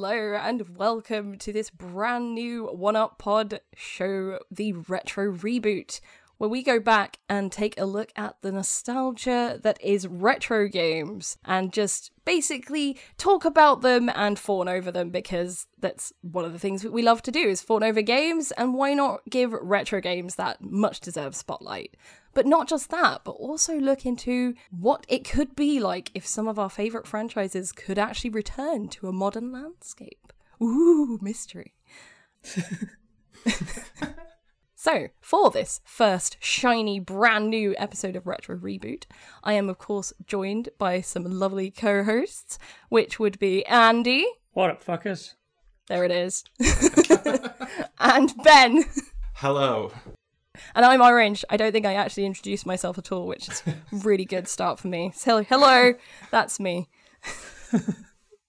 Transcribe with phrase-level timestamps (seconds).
[0.00, 5.98] Hello, and welcome to this brand new One Up Pod show, the Retro Reboot,
[6.36, 11.36] where we go back and take a look at the nostalgia that is retro games
[11.44, 16.60] and just basically talk about them and fawn over them because that's one of the
[16.60, 20.36] things we love to do is fawn over games and why not give retro games
[20.36, 21.96] that much deserved spotlight.
[22.34, 26.46] But not just that, but also look into what it could be like if some
[26.46, 30.32] of our favourite franchises could actually return to a modern landscape.
[30.62, 31.74] Ooh, mystery.
[34.80, 39.06] So, for this first shiny, brand new episode of Retro Reboot,
[39.42, 44.24] I am, of course, joined by some lovely co hosts, which would be Andy.
[44.52, 45.34] What up, fuckers?
[45.88, 46.44] There it is.
[47.98, 48.84] and Ben.
[49.34, 49.90] Hello.
[50.74, 51.44] And I'm Orange.
[51.50, 54.78] I don't think I actually introduced myself at all, which is a really good start
[54.78, 55.12] for me.
[55.14, 55.94] So, hello,
[56.30, 56.88] that's me.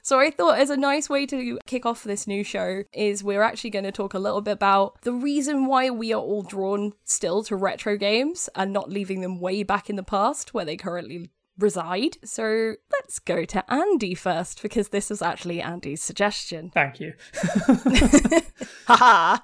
[0.09, 3.43] So I thought as a nice way to kick off this new show is we're
[3.43, 6.93] actually going to talk a little bit about the reason why we are all drawn
[7.03, 10.77] still to retro games and not leaving them way back in the past where they
[10.77, 12.17] currently reside.
[12.23, 16.71] So let's go to Andy first because this was actually Andy's suggestion.
[16.73, 17.13] Thank you.
[18.87, 19.37] Haha.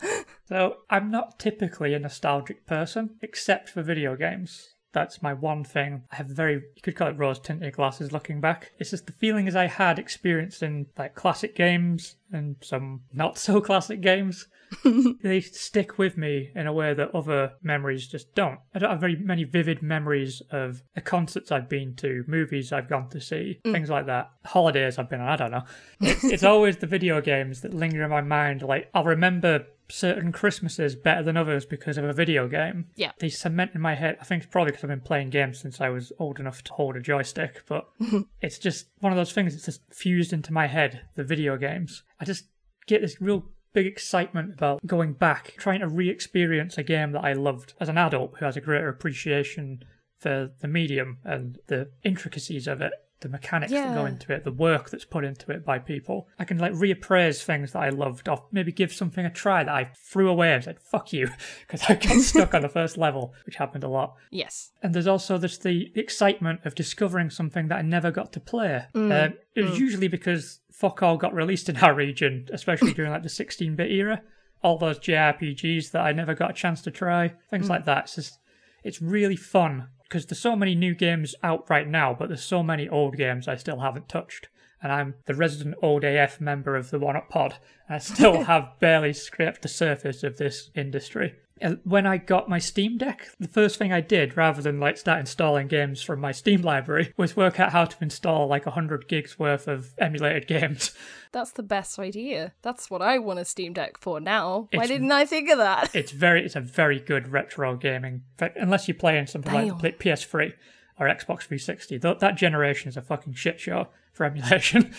[0.48, 4.76] So, I'm not typically a nostalgic person, except for video games.
[4.94, 6.04] That's my one thing.
[6.12, 8.72] I have very, you could call it rose tinted glasses looking back.
[8.80, 14.02] It's just the feelings I had experiencing like classic games and some not so classic
[14.02, 14.48] games.
[15.22, 18.60] they stick with me in a way that other memories just don't.
[18.74, 22.90] I don't have very many vivid memories of the concerts I've been to, movies I've
[22.90, 23.72] gone to see, mm.
[23.72, 24.32] things like that.
[24.44, 25.64] Holidays I've been on, I don't know.
[26.02, 28.64] It's, it's always the video games that linger in my mind.
[28.64, 32.88] Like, I'll remember certain Christmases better than others because of a video game.
[32.96, 33.12] Yeah.
[33.20, 34.18] They cement in my head.
[34.20, 36.74] I think it's probably because I've been playing games since I was old enough to
[36.74, 37.88] hold a joystick, but
[38.42, 42.04] it's just one of those things that's just fused into my head, the video games.
[42.20, 42.46] I just
[42.88, 47.24] get this real big excitement about going back, trying to re experience a game that
[47.24, 49.84] I loved as an adult who has a greater appreciation
[50.18, 52.94] for the medium and the intricacies of it.
[53.22, 56.28] The mechanics that go into it, the work that's put into it by people.
[56.38, 59.74] I can like reappraise things that I loved, or maybe give something a try that
[59.74, 61.30] I threw away and said, fuck you,
[61.62, 64.16] because I got stuck on the first level, which happened a lot.
[64.32, 64.72] Yes.
[64.84, 68.86] And there's also just the excitement of discovering something that I never got to play.
[68.94, 69.80] Mm, um, it was mm.
[69.80, 74.22] usually because fuck all got released in our region, especially during like the 16-bit era.
[74.62, 77.70] All those JRPGs that I never got a chance to try, things mm.
[77.70, 78.06] like that.
[78.06, 78.40] It's just,
[78.86, 82.62] it's really fun because there's so many new games out right now, but there's so
[82.62, 84.48] many old games I still haven't touched.
[84.82, 87.56] And I'm the resident old AF member of the One Up Pod,
[87.90, 91.34] I still have barely scraped the surface of this industry.
[91.62, 94.98] And When I got my Steam Deck, the first thing I did, rather than like
[94.98, 99.08] start installing games from my Steam library, was work out how to install like 100
[99.08, 100.94] gigs worth of emulated games.
[101.32, 102.54] That's the best idea.
[102.62, 104.68] That's what I want a Steam Deck for now.
[104.74, 105.96] Why didn't I think of that?
[105.96, 108.14] It's very, it's a very good retro gaming.
[108.14, 110.54] In fact, unless you're playing something like the PS3
[111.00, 114.94] or Xbox 360, Th- that generation is a fucking shit show for emulation.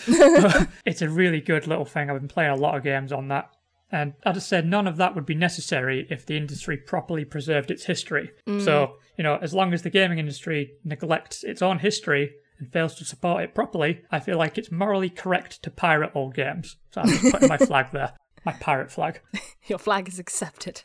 [0.85, 2.09] It's a really good little thing.
[2.09, 3.49] I've been playing a lot of games on that.
[3.91, 7.71] And as I said, none of that would be necessary if the industry properly preserved
[7.71, 8.31] its history.
[8.45, 8.63] Mm.
[8.63, 12.95] So, you know, as long as the gaming industry neglects its own history and fails
[12.95, 16.75] to support it properly, I feel like it's morally correct to pirate old games.
[16.91, 18.13] So I'm just putting my flag there.
[18.45, 19.21] My pirate flag.
[19.67, 20.83] Your flag is accepted.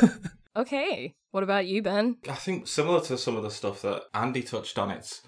[0.56, 1.14] okay.
[1.30, 2.18] What about you, Ben?
[2.28, 5.22] I think similar to some of the stuff that Andy touched on, it's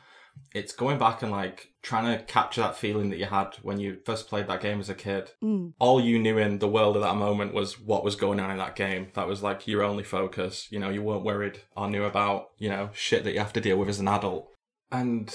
[0.54, 3.98] it's going back and like trying to capture that feeling that you had when you
[4.06, 5.32] first played that game as a kid.
[5.42, 5.74] Mm.
[5.80, 8.58] All you knew in the world at that moment was what was going on in
[8.58, 9.08] that game.
[9.14, 10.68] That was like your only focus.
[10.70, 13.60] You know, you weren't worried or knew about, you know, shit that you have to
[13.60, 14.48] deal with as an adult.
[14.92, 15.34] And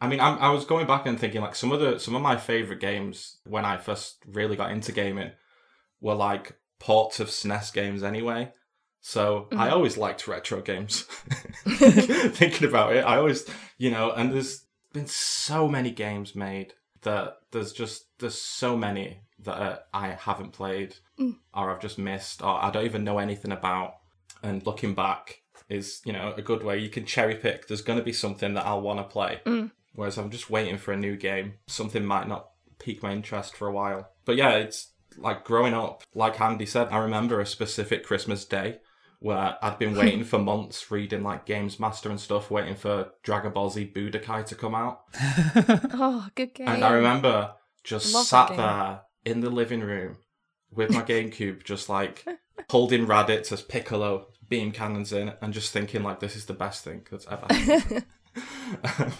[0.00, 2.22] I mean, I'm, I was going back and thinking like some of the some of
[2.22, 5.32] my favorite games when I first really got into gaming
[6.00, 8.52] were like ports of SNES games anyway.
[9.00, 9.72] So I mm-hmm.
[9.74, 11.02] always liked retro games.
[11.66, 13.46] Thinking about it, I always,
[13.78, 19.20] you know, and there's been so many games made that there's just there's so many
[19.44, 21.36] that I haven't played mm.
[21.54, 23.94] or I've just missed or I don't even know anything about.
[24.42, 27.66] And looking back is, you know, a good way you can cherry pick.
[27.66, 29.40] There's going to be something that I'll want to play.
[29.46, 29.70] Mm.
[29.94, 31.54] Whereas I'm just waiting for a new game.
[31.68, 34.10] Something might not pique my interest for a while.
[34.24, 38.78] But yeah, it's like growing up, like Andy said, I remember a specific Christmas day
[39.20, 43.52] where I'd been waiting for months reading like Games Master and stuff, waiting for Dragon
[43.52, 45.02] Ball Z Budokai to come out.
[45.92, 46.68] Oh, good game.
[46.68, 47.52] And I remember
[47.84, 50.16] just Love sat there in the living room
[50.70, 52.24] with my GameCube, just like
[52.70, 56.82] holding Raditz as Piccolo beam cannons in, and just thinking like this is the best
[56.82, 58.04] thing that's ever happened.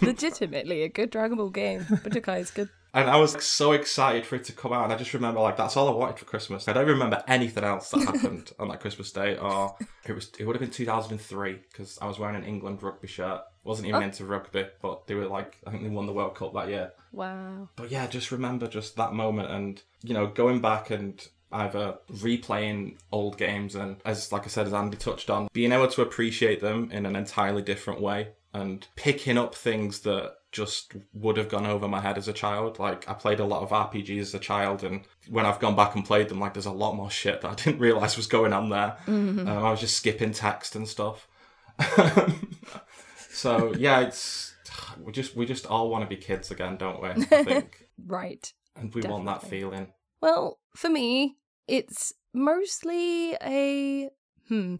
[0.01, 1.81] Legitimately a good Dragon Ball game.
[1.81, 2.69] Budokai is good.
[2.93, 4.83] And I was so excited for it to come out.
[4.83, 6.67] And I just remember like that's all I wanted for Christmas.
[6.67, 9.37] I don't remember anything else that happened on that Christmas day.
[9.37, 13.07] Or it was it would have been 2003 because I was wearing an England rugby
[13.07, 13.43] shirt.
[13.63, 14.05] Wasn't even oh.
[14.05, 16.91] into rugby, but they were like I think they won the World Cup that year.
[17.13, 17.69] Wow.
[17.77, 22.97] But yeah, just remember just that moment and you know going back and either replaying
[23.11, 26.61] old games and as like I said as Andy touched on being able to appreciate
[26.61, 31.65] them in an entirely different way and picking up things that just would have gone
[31.65, 32.79] over my head as a child.
[32.79, 35.95] Like I played a lot of RPGs as a child, and when I've gone back
[35.95, 38.53] and played them, like there's a lot more shit that I didn't realize was going
[38.53, 38.97] on there.
[39.07, 39.47] Mm-hmm.
[39.47, 41.27] Um, I was just skipping text and stuff.
[43.29, 44.53] so yeah, it's
[44.99, 47.09] we just we just all want to be kids again, don't we?
[47.09, 47.13] I
[47.43, 47.85] think.
[48.05, 48.51] right.
[48.75, 49.25] And we Definitely.
[49.25, 49.87] want that feeling.
[50.21, 51.37] Well, for me,
[51.67, 54.09] it's mostly a
[54.47, 54.75] hmm.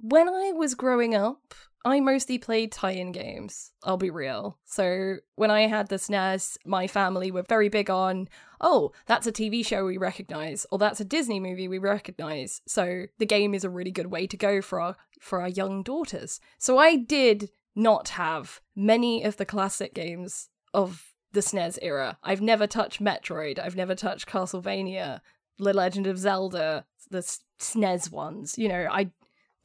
[0.00, 1.54] When I was growing up,
[1.88, 4.58] I mostly played tie in games, I'll be real.
[4.64, 8.28] So when I had the SNES, my family were very big on,
[8.60, 12.60] oh, that's a TV show we recognize, or that's a Disney movie we recognize.
[12.66, 15.82] So the game is a really good way to go for our, for our young
[15.82, 16.40] daughters.
[16.58, 22.18] So I did not have many of the classic games of the SNES era.
[22.22, 25.20] I've never touched Metroid, I've never touched Castlevania,
[25.58, 27.24] the Legend of Zelda, the
[27.60, 28.58] SNES ones.
[28.58, 29.10] You know, I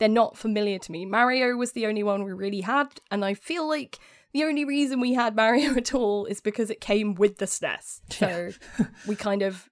[0.04, 1.06] they're not familiar to me.
[1.06, 4.00] Mario was the only one we really had, and I feel like
[4.34, 8.02] the only reason we had Mario at all is because it came with the SNES.
[8.10, 8.50] So
[9.08, 9.70] we kind of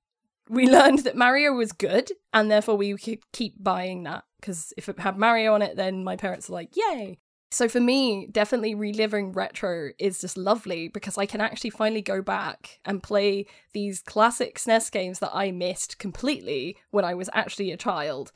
[0.49, 4.87] we learned that Mario was good, and therefore we could keep buying that because if
[4.87, 7.19] it had Mario on it, then my parents are like, "Yay!"
[7.53, 12.21] So for me, definitely reliving retro is just lovely because I can actually finally go
[12.21, 17.71] back and play these classic SNES games that I missed completely when I was actually
[17.71, 18.31] a child.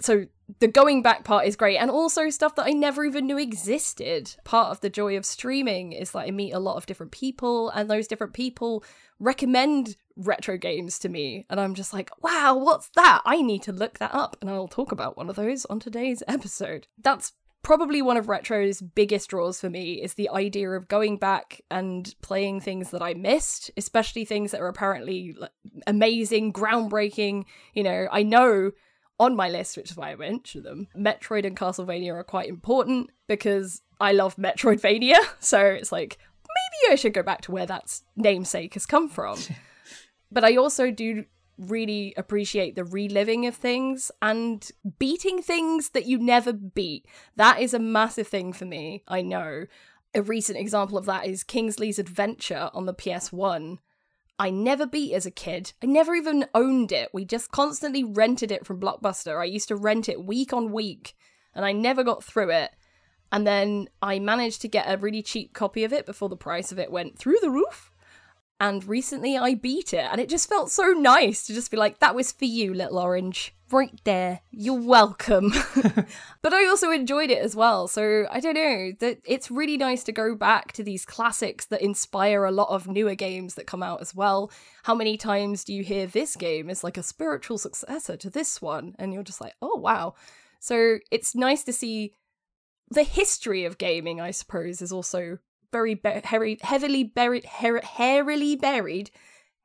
[0.00, 0.26] So
[0.60, 4.36] the going back part is great and also stuff that I never even knew existed.
[4.44, 7.70] Part of the joy of streaming is that I meet a lot of different people
[7.70, 8.84] and those different people
[9.18, 13.22] recommend retro games to me and I'm just like, "Wow, what's that?
[13.24, 16.22] I need to look that up." And I'll talk about one of those on today's
[16.28, 16.86] episode.
[16.98, 17.32] That's
[17.66, 22.14] probably one of retro's biggest draws for me is the idea of going back and
[22.22, 25.36] playing things that I missed, especially things that are apparently
[25.84, 27.44] amazing, groundbreaking.
[27.74, 28.70] You know, I know
[29.18, 33.10] on my list, which is why I mentioned them, Metroid and Castlevania are quite important
[33.26, 35.18] because I love Metroidvania.
[35.40, 39.38] So it's like, maybe I should go back to where that namesake has come from.
[40.32, 41.24] but I also do
[41.58, 47.06] really appreciate the reliving of things and beating things that you never beat.
[47.36, 49.66] That is a massive thing for me, I know.
[50.14, 53.78] A recent example of that is Kingsley's Adventure on the PS1.
[54.38, 55.72] I never beat as a kid.
[55.82, 57.08] I never even owned it.
[57.12, 59.40] We just constantly rented it from Blockbuster.
[59.40, 61.14] I used to rent it week on week,
[61.54, 62.70] and I never got through it.
[63.32, 66.70] And then I managed to get a really cheap copy of it before the price
[66.70, 67.90] of it went through the roof.
[68.60, 71.98] And recently I beat it, and it just felt so nice to just be like,
[72.00, 73.55] that was for you, little orange.
[73.70, 74.42] Right there.
[74.52, 75.52] You're welcome.
[76.42, 77.88] but I also enjoyed it as well.
[77.88, 78.92] So I don't know.
[79.00, 82.86] That it's really nice to go back to these classics that inspire a lot of
[82.86, 84.52] newer games that come out as well.
[84.84, 88.62] How many times do you hear this game is like a spiritual successor to this
[88.62, 88.94] one?
[89.00, 90.14] And you're just like, oh wow.
[90.60, 92.12] So it's nice to see
[92.90, 95.38] the history of gaming, I suppose, is also
[95.72, 99.10] very be- heavily buried, her- hairily buried,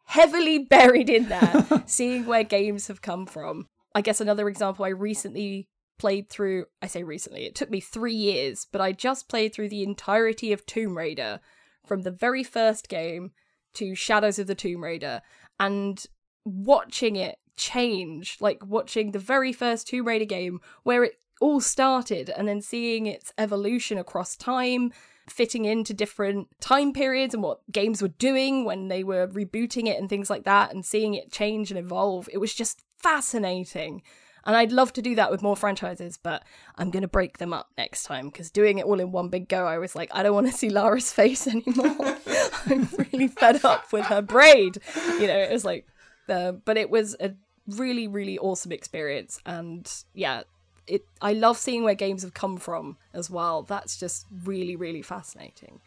[0.05, 3.67] heavily buried in there, seeing where games have come from.
[3.93, 5.67] I guess another example I recently
[5.99, 9.69] played through, I say recently, it took me three years, but I just played through
[9.69, 11.39] the entirety of Tomb Raider
[11.85, 13.31] from the very first game
[13.75, 15.21] to Shadows of the Tomb Raider
[15.59, 16.03] and
[16.43, 22.29] watching it change, like watching the very first Tomb Raider game where it all started
[22.29, 24.91] and then seeing its evolution across time
[25.29, 29.99] fitting into different time periods and what games were doing when they were rebooting it
[29.99, 32.27] and things like that and seeing it change and evolve.
[32.31, 34.01] It was just fascinating.
[34.43, 36.43] And I'd love to do that with more franchises, but
[36.75, 39.47] I'm going to break them up next time because doing it all in one big
[39.47, 42.17] go, I was like, I don't want to see Lara's face anymore.
[42.65, 44.79] I'm really fed up with her braid.
[45.19, 45.87] You know, it was like,
[46.27, 47.33] uh, but it was a
[47.67, 49.39] really, really awesome experience.
[49.45, 50.43] And yeah,
[50.87, 53.63] it I love seeing where games have come from as well.
[53.63, 55.81] That's just really really fascinating.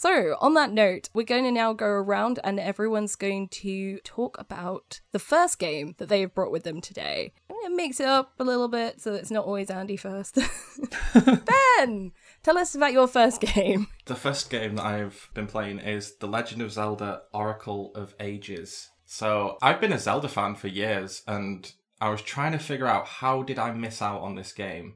[0.00, 4.40] So, on that note, we're going to now go around and everyone's going to talk
[4.40, 7.34] about the first game that they have brought with them today.
[7.50, 10.38] I'm going to mix it up a little bit so it's not always Andy first.
[11.14, 13.88] ben, tell us about your first game.
[14.06, 18.88] The first game that I've been playing is The Legend of Zelda Oracle of Ages.
[19.04, 23.06] So I've been a Zelda fan for years, and I was trying to figure out
[23.06, 24.94] how did I miss out on this game,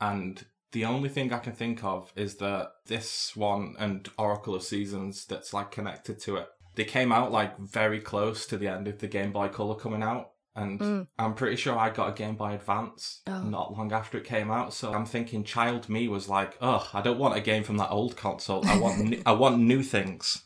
[0.00, 4.62] and The only thing I can think of is that this one and Oracle of
[4.62, 6.48] Seasons that's like connected to it.
[6.74, 10.02] They came out like very close to the end of the Game Boy Color coming
[10.02, 10.30] out.
[10.54, 11.06] And Mm.
[11.18, 13.42] I'm pretty sure I got a Game Boy Advance Oh.
[13.42, 14.74] not long after it came out.
[14.74, 17.90] So I'm thinking, child me was like, "Ugh, I don't want a game from that
[17.90, 18.66] old console.
[18.66, 20.44] I want, new, I want new things."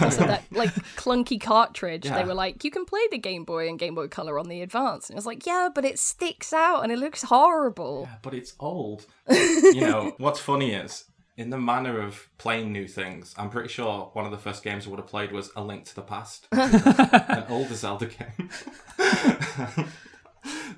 [0.00, 3.78] Also, that like clunky cartridge, they were like, you can play the Game Boy and
[3.78, 5.08] Game Boy Color on the Advance.
[5.08, 8.08] And it was like, yeah, but it sticks out and it looks horrible.
[8.22, 9.06] but it's old.
[9.28, 11.04] you know, what's funny is,
[11.36, 14.86] in the manner of playing new things, I'm pretty sure one of the first games
[14.86, 18.50] I would have played was A Link to the Past, an older Zelda game.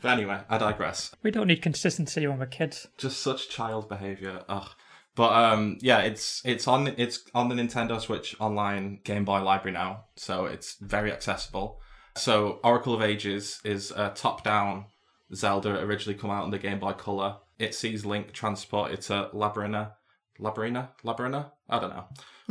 [0.02, 1.14] but anyway, I digress.
[1.22, 2.88] We don't need consistency when we're kids.
[2.96, 4.42] Just such child behavior.
[4.48, 4.68] Ugh.
[5.18, 9.72] But um, yeah, it's it's on it's on the Nintendo Switch Online Game Boy library
[9.72, 11.80] now, so it's very accessible.
[12.16, 14.84] So Oracle of Ages is a top-down
[15.34, 17.38] Zelda originally come out on the Game Boy Color.
[17.58, 19.88] It sees Link transported to Labyrinth,
[20.38, 21.46] Labyrinth, Labyrinth.
[21.68, 22.04] I don't know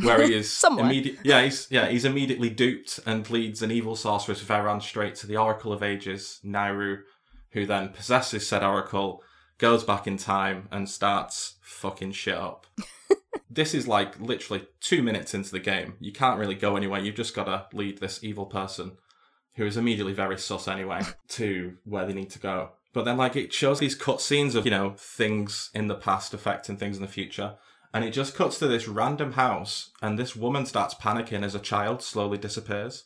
[0.04, 0.52] where he is.
[0.52, 0.92] Somewhere.
[0.92, 5.38] yeah, he's yeah he's immediately duped and leads an evil sorceress Veran straight to the
[5.38, 7.04] Oracle of Ages, Nayru,
[7.52, 9.24] who then possesses said Oracle,
[9.58, 12.68] goes back in time and starts fucking shit up.
[13.50, 15.96] this is like literally two minutes into the game.
[16.00, 17.00] You can't really go anywhere.
[17.00, 18.98] You've just got to lead this evil person,
[19.56, 22.72] who is immediately very sus anyway, to where they need to go.
[22.94, 26.78] But then, like, it shows these cutscenes of, you know, things in the past affecting
[26.78, 27.56] things in the future.
[27.94, 31.60] And it just cuts to this random house, and this woman starts panicking as a
[31.60, 33.06] child slowly disappears.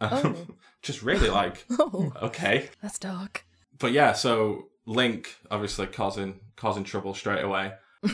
[0.00, 2.68] Um, just really like, Oh, okay.
[2.82, 3.44] that's dark.
[3.78, 7.72] But yeah, so Link, obviously causing causing trouble straight away,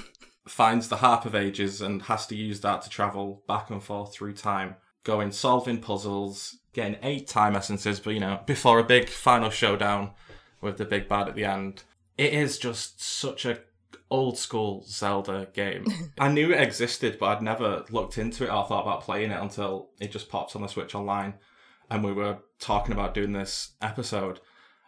[0.48, 4.12] finds the Harp of Ages and has to use that to travel back and forth
[4.12, 9.08] through time, going solving puzzles, getting eight time essences, but you know, before a big
[9.08, 10.10] final showdown
[10.60, 11.82] with the big bad at the end.
[12.18, 13.60] It is just such a
[14.10, 15.86] old school Zelda game.
[16.18, 19.40] I knew it existed, but I'd never looked into it or thought about playing it
[19.40, 21.34] until it just popped on the Switch Online
[21.90, 24.40] and we were talking about doing this episode.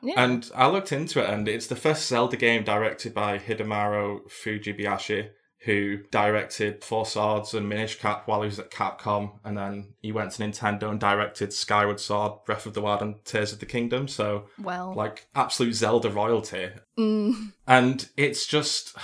[0.02, 0.14] Yeah.
[0.23, 5.30] And I looked into it, and it's the first Zelda game directed by Hidemaro Fujibayashi,
[5.64, 10.11] who directed Four Swords and Minish Cap while he was at Capcom, and then he
[10.11, 13.66] went to Nintendo and directed Skyward Sword, Breath of the Wild, and Tears of the
[13.66, 14.09] Kingdom.
[14.09, 16.71] So, well, like, absolute Zelda royalty.
[16.99, 18.97] mm, And it's just,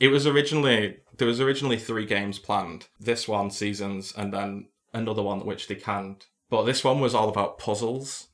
[0.00, 2.88] it was originally there was originally three games planned.
[2.98, 6.26] This one, Seasons, and then another one which they canned.
[6.50, 8.28] But this one was all about puzzles.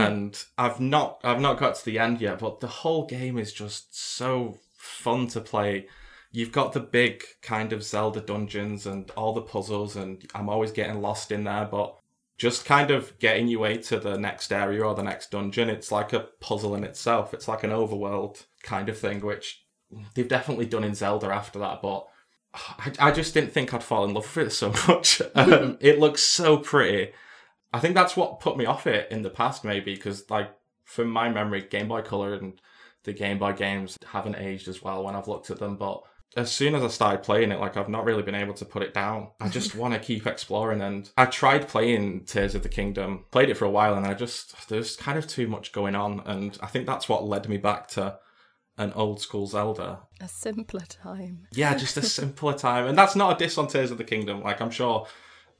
[0.00, 3.52] And I've not I've not got to the end yet, but the whole game is
[3.52, 5.86] just so fun to play.
[6.32, 10.72] You've got the big kind of Zelda dungeons and all the puzzles, and I'm always
[10.72, 11.96] getting lost in there, but
[12.36, 15.92] just kind of getting your way to the next area or the next dungeon, it's
[15.92, 17.32] like a puzzle in itself.
[17.32, 19.64] It's like an overworld kind of thing, which
[20.14, 22.06] they've definitely done in Zelda after that, but
[22.52, 25.22] I, I just didn't think I'd fall in love with it so much.
[25.34, 27.12] Um, it looks so pretty.
[27.74, 30.50] I think that's what put me off it in the past, maybe, because, like,
[30.84, 32.60] from my memory, Game Boy Color and
[33.02, 36.02] the Game Boy games haven't aged as well when I've looked at them, but
[36.36, 38.82] as soon as I started playing it, like I've not really been able to put
[38.82, 39.30] it down.
[39.40, 43.50] I just want to keep exploring, and I tried playing Tears of the Kingdom, played
[43.50, 46.56] it for a while, and I just there's kind of too much going on, and
[46.60, 48.18] I think that's what led me back to
[48.76, 50.00] an old school Zelda.
[50.20, 51.46] a simpler time.
[51.52, 54.42] Yeah, just a simpler time, and that's not a diss on Tears of the Kingdom.
[54.42, 55.06] Like I'm sure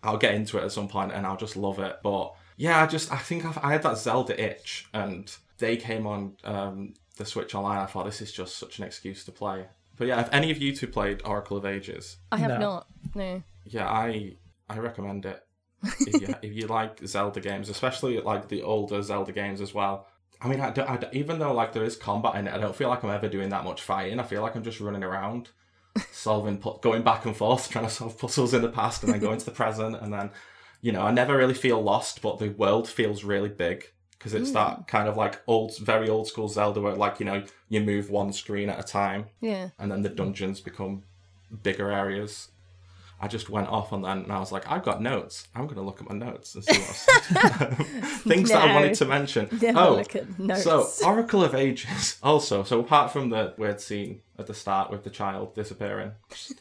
[0.04, 1.96] I'll get into it at some point, and I'll just love it.
[2.02, 6.06] But yeah, I just I think I've, I had that Zelda itch, and they came
[6.06, 7.78] on um, the Switch Online.
[7.78, 9.66] I thought this is just such an excuse to play.
[9.96, 12.58] But yeah, if any of you two played Oracle of Ages, I have No.
[12.58, 12.86] not.
[13.14, 13.42] No.
[13.64, 14.36] yeah, I
[14.68, 15.40] I recommend it.
[15.82, 20.06] if, you, if you like Zelda games, especially like the older Zelda games as well.
[20.40, 22.58] I mean, I don't, I don't- even though like there is combat in it, I
[22.58, 24.18] don't feel like I'm ever doing that much fighting.
[24.18, 25.50] I feel like I'm just running around,
[26.12, 29.38] solving, going back and forth, trying to solve puzzles in the past, and then going
[29.38, 30.30] to the present, and then,
[30.80, 33.90] you know, I never really feel lost, but the world feels really big
[34.24, 34.86] because it's that mm.
[34.86, 38.32] kind of like old, very old school Zelda where like you know you move one
[38.32, 39.68] screen at a time, Yeah.
[39.78, 40.16] and then the mm.
[40.16, 41.02] dungeons become
[41.62, 42.48] bigger areas.
[43.20, 45.48] I just went off on that and I was like, I've got notes.
[45.54, 47.04] I'm going to look at my notes and see what's
[48.22, 49.48] things that I wanted to mention.
[49.76, 50.64] Oh, look at notes.
[50.64, 52.18] so Oracle of Ages.
[52.22, 56.12] Also, so apart from the weird scene at the start with the child disappearing,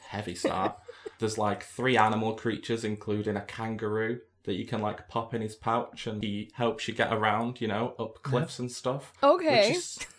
[0.07, 0.77] heavy start.
[1.19, 5.55] there's like three animal creatures, including a kangaroo that you can like pop in his
[5.55, 9.13] pouch, and he helps you get around, you know, up cliffs and stuff.
[9.23, 9.77] Okay.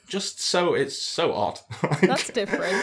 [0.08, 1.60] Just so it's so odd.
[1.82, 2.82] Like, That's different.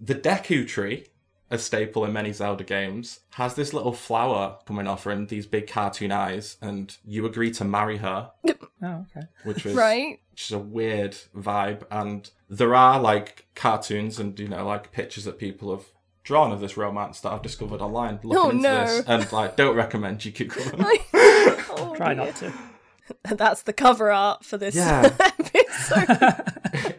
[0.00, 1.06] the Deku tree,
[1.50, 5.46] a staple in many Zelda games, has this little flower coming off her and these
[5.46, 8.30] big cartoon eyes, and you agree to marry her.
[8.82, 9.26] Oh, okay.
[9.44, 10.20] which was Right?
[10.30, 11.82] which is a weird vibe.
[11.90, 15.84] And there are like cartoons and you know like pictures that people have
[16.24, 18.86] drawn of this romance that I've discovered online looking Oh, into no.
[18.86, 20.82] this, and like don't recommend you keep going.
[21.12, 22.24] Oh, Try dear.
[22.24, 22.52] not to.
[23.36, 25.14] That's the cover art for this Yeah.
[25.20, 26.89] episode.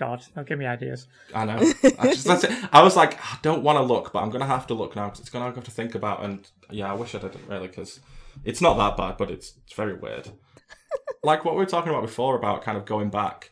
[0.00, 1.06] God, don't give me ideas.
[1.34, 1.58] I know.
[1.98, 2.50] I, just, that's it.
[2.72, 5.08] I was like, I don't want to look, but I'm gonna have to look now
[5.08, 6.24] because it's gonna have to think about.
[6.24, 8.00] And yeah, I wish I didn't really because
[8.42, 10.30] it's not that bad, but it's it's very weird.
[11.22, 13.50] like what we were talking about before about kind of going back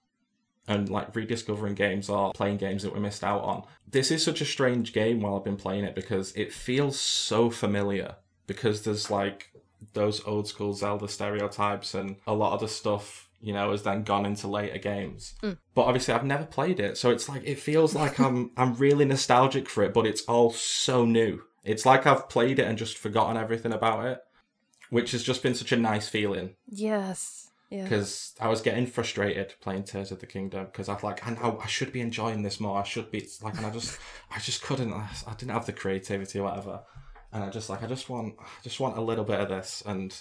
[0.67, 3.65] and like rediscovering games or playing games that we missed out on.
[3.87, 7.51] This is such a strange game while I've been playing it because it feels so
[7.51, 9.53] familiar because there's like
[9.93, 14.03] those old school Zelda stereotypes and a lot of the stuff you know has then
[14.03, 15.35] gone into later games.
[15.43, 15.59] Mm.
[15.75, 19.05] But obviously I've never played it, so it's like it feels like I'm I'm really
[19.05, 21.43] nostalgic for it, but it's all so new.
[21.65, 24.21] It's like I've played it and just forgotten everything about it,
[24.91, 27.51] which has just been such a nice feeling yes.
[27.71, 27.83] Yeah.
[27.83, 31.33] because I was getting frustrated playing Tears of the Kingdom because I was like, I
[31.33, 32.81] know I should be enjoying this more.
[32.81, 33.99] I should be it's like, and I just,
[34.31, 34.93] I just couldn't.
[34.93, 36.81] I, I didn't have the creativity or whatever,
[37.33, 39.83] and I just like, I just want, I just want a little bit of this.
[39.85, 40.19] And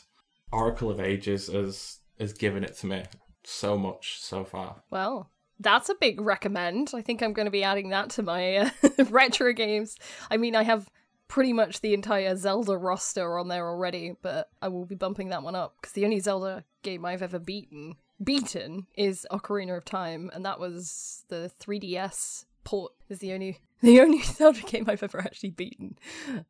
[0.51, 3.03] Oracle of Ages has has given it to me
[3.43, 4.83] so much so far.
[4.89, 6.91] Well, that's a big recommend.
[6.93, 8.69] I think I'm going to be adding that to my uh,
[9.09, 9.95] retro games.
[10.29, 10.89] I mean, I have
[11.27, 15.43] pretty much the entire Zelda roster on there already, but I will be bumping that
[15.43, 20.31] one up because the only Zelda game I've ever beaten beaten is Ocarina of Time,
[20.33, 22.93] and that was the 3DS port.
[23.09, 25.97] Is the only the only Zelda game I've ever actually beaten.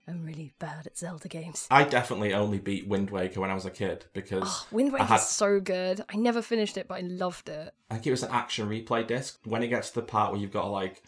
[0.08, 1.68] I'm really bad at Zelda games.
[1.70, 5.06] I definitely only beat Wind Waker when I was a kid because Oh, Wind Waker
[5.06, 6.02] had- so good.
[6.10, 7.74] I never finished it, but I loved it.
[7.90, 9.40] I think it was an action replay disc.
[9.44, 11.04] When it gets to the part where you've got to like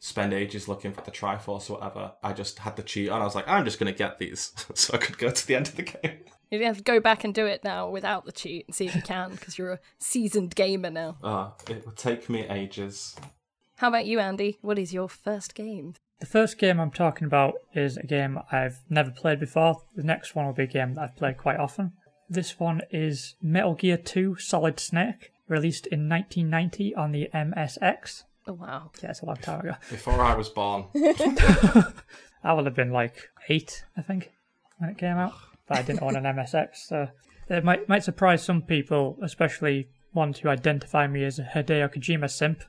[0.00, 3.20] spend ages looking for the Triforce or whatever, I just had the cheat on.
[3.20, 5.68] I was like, I'm just gonna get these so I could go to the end
[5.68, 6.18] of the game.
[6.50, 8.96] You have to go back and do it now without the cheat and see if
[8.96, 11.18] you can, because you're a seasoned gamer now.
[11.22, 13.14] Uh, it would take me ages.
[13.78, 14.58] How about you, Andy?
[14.60, 15.94] What is your first game?
[16.18, 19.82] The first game I'm talking about is a game I've never played before.
[19.94, 21.92] The next one will be a game that I've played quite often.
[22.28, 28.24] This one is Metal Gear 2 Solid Snake, released in 1990 on the MSX.
[28.48, 28.90] Oh wow.
[29.00, 29.74] Yeah, it's a long time ago.
[29.90, 30.86] Before I was born.
[32.42, 34.32] I would have been like eight, I think,
[34.78, 35.34] when it came out.
[35.68, 37.06] But I didn't own an MSX, so
[37.48, 42.28] it might might surprise some people, especially ones who identify me as a Hideo Kojima
[42.28, 42.64] simp,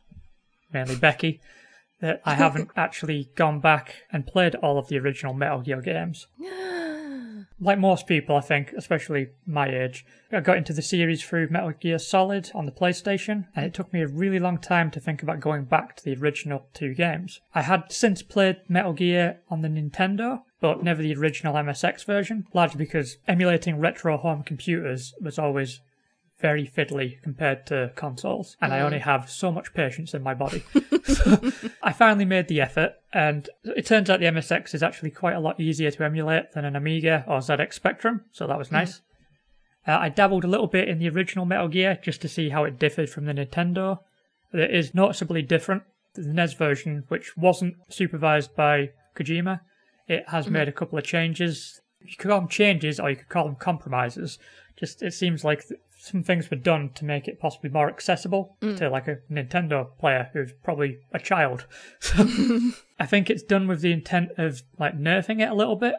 [0.74, 1.42] mainly Becky,
[2.02, 6.28] that I haven't actually gone back and played all of the original Metal Gear games.
[7.62, 11.72] Like most people, I think, especially my age, I got into the series through Metal
[11.72, 15.22] Gear Solid on the PlayStation, and it took me a really long time to think
[15.22, 17.42] about going back to the original two games.
[17.54, 22.46] I had since played Metal Gear on the Nintendo, but never the original MSX version,
[22.54, 25.82] largely because emulating retro home computers was always
[26.40, 29.04] very fiddly compared to consoles, and I only mm.
[29.04, 30.64] have so much patience in my body.
[31.84, 35.40] I finally made the effort, and it turns out the MSX is actually quite a
[35.40, 38.74] lot easier to emulate than an Amiga or ZX Spectrum, so that was mm.
[38.74, 39.02] nice.
[39.88, 42.64] Uh, I dabbled a little bit in the original Metal Gear just to see how
[42.64, 44.00] it differed from the Nintendo.
[44.54, 45.84] It is noticeably different.
[46.16, 49.62] The NES version, which wasn't supervised by Kojima,
[50.08, 50.52] it has mm.
[50.52, 51.82] made a couple of changes.
[52.02, 54.40] You could call them changes, or you could call them compromises.
[54.78, 55.66] Just it seems like
[56.02, 58.78] some things were done to make it possibly more accessible mm.
[58.78, 61.66] to like a Nintendo player who's probably a child.
[62.00, 62.26] So
[63.00, 65.96] I think it's done with the intent of like nerfing it a little bit,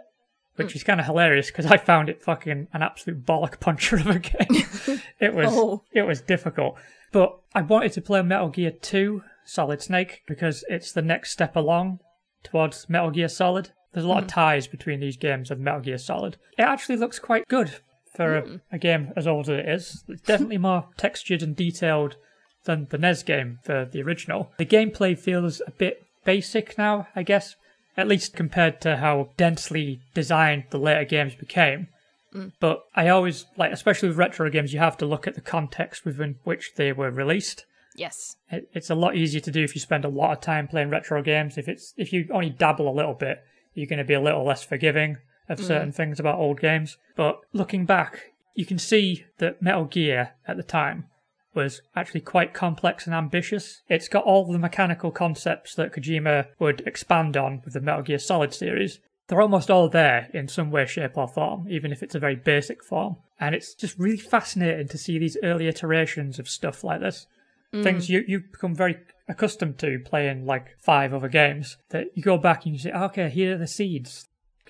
[0.57, 0.77] which mm.
[0.77, 4.19] is kind of hilarious because I found it fucking an absolute bollock puncher of a
[4.19, 4.65] game.
[5.21, 5.85] it was Oh.
[5.93, 6.79] it was difficult,
[7.13, 11.57] but I wanted to play Metal Gear 2 Solid Snake because it's the next step
[11.57, 12.01] along
[12.43, 13.73] towards Metal Gear Solid.
[13.93, 14.33] There's a lot of mm.
[14.33, 16.39] ties between these games and Metal Gear Solid.
[16.57, 17.81] It actually looks quite good
[18.14, 20.05] for a, a game as old as it is.
[20.09, 22.16] It's definitely more textured and detailed
[22.64, 24.51] than the NES game for the original.
[24.59, 27.57] The gameplay feels a bit basic now, I guess,
[27.96, 31.88] at least compared to how densely designed the later games became.
[32.33, 32.49] Hmm.
[32.61, 36.05] But I always like, especially with retro games, you have to look at the context
[36.05, 37.64] within which they were released.
[37.96, 38.37] Yes.
[38.51, 40.90] It, it's a lot easier to do if you spend a lot of time playing
[40.90, 41.59] retro games.
[41.59, 43.42] If it's if you only dabble a little bit,
[43.75, 45.18] you're going to be a little less forgiving
[45.51, 45.67] of mm.
[45.67, 46.97] certain things about old games.
[47.17, 51.07] But looking back, you can see that Metal Gear at the time
[51.53, 53.83] was actually quite complex and ambitious.
[53.89, 58.19] It's got all the mechanical concepts that Kojima would expand on with the Metal Gear
[58.19, 59.01] Solid series.
[59.27, 62.37] They're almost all there in some way, shape, or form, even if it's a very
[62.37, 63.17] basic form.
[63.39, 67.27] And it's just really fascinating to see these early iterations of stuff like this
[67.73, 67.83] mm.
[67.83, 72.37] things you, you become very accustomed to playing like five other games that you go
[72.37, 74.29] back and you say, ah, okay, here are the seeds.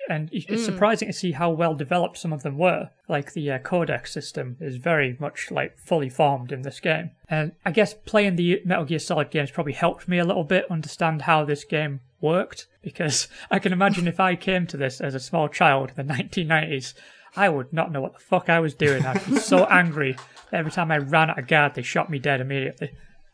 [0.09, 2.91] And it's surprising to see how well developed some of them were.
[3.09, 7.53] Like the uh, codec system is very much like fully formed in this game, and
[7.65, 11.23] I guess playing the Metal Gear Solid games probably helped me a little bit understand
[11.23, 15.21] how this game worked because I can imagine if I came to this as a
[15.21, 16.95] small child in the 1990s,
[17.37, 19.07] I would not know what the fuck I was doing.
[19.07, 20.17] I'd be so angry
[20.53, 22.91] every time I ran at a guard, they shot me dead immediately.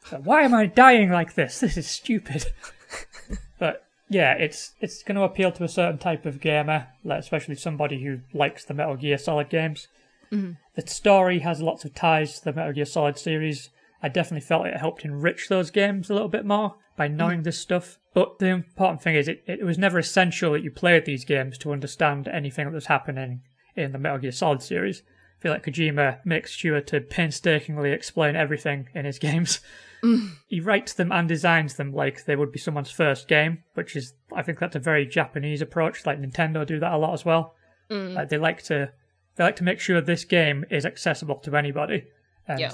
[0.09, 1.61] So why am I dying like this?
[1.61, 2.53] This is stupid.
[4.09, 8.03] Yeah, it's it's going to appeal to a certain type of gamer, like especially somebody
[8.03, 9.88] who likes the Metal Gear Solid games.
[10.33, 10.53] Mm-hmm.
[10.75, 13.71] The story has lots of ties to the Metal Gear Solid series.
[14.03, 17.16] I definitely felt it helped enrich those games a little bit more by mm-hmm.
[17.16, 17.99] knowing this stuff.
[18.14, 21.59] But the important thing is, it, it was never essential that you played these games
[21.59, 23.42] to understand anything that was happening
[23.75, 25.03] in the Metal Gear Solid series.
[25.38, 29.61] I feel like Kojima makes sure to painstakingly explain everything in his games.
[30.03, 30.33] Mm.
[30.46, 34.14] He writes them and designs them like they would be someone's first game, which is,
[34.35, 36.07] I think that's a very Japanese approach.
[36.07, 37.55] Like Nintendo do that a lot as well.
[37.90, 38.14] Mm.
[38.14, 38.92] Like they like to,
[39.37, 42.05] they like to make sure this game is accessible to anybody,
[42.49, 42.72] and Yeah.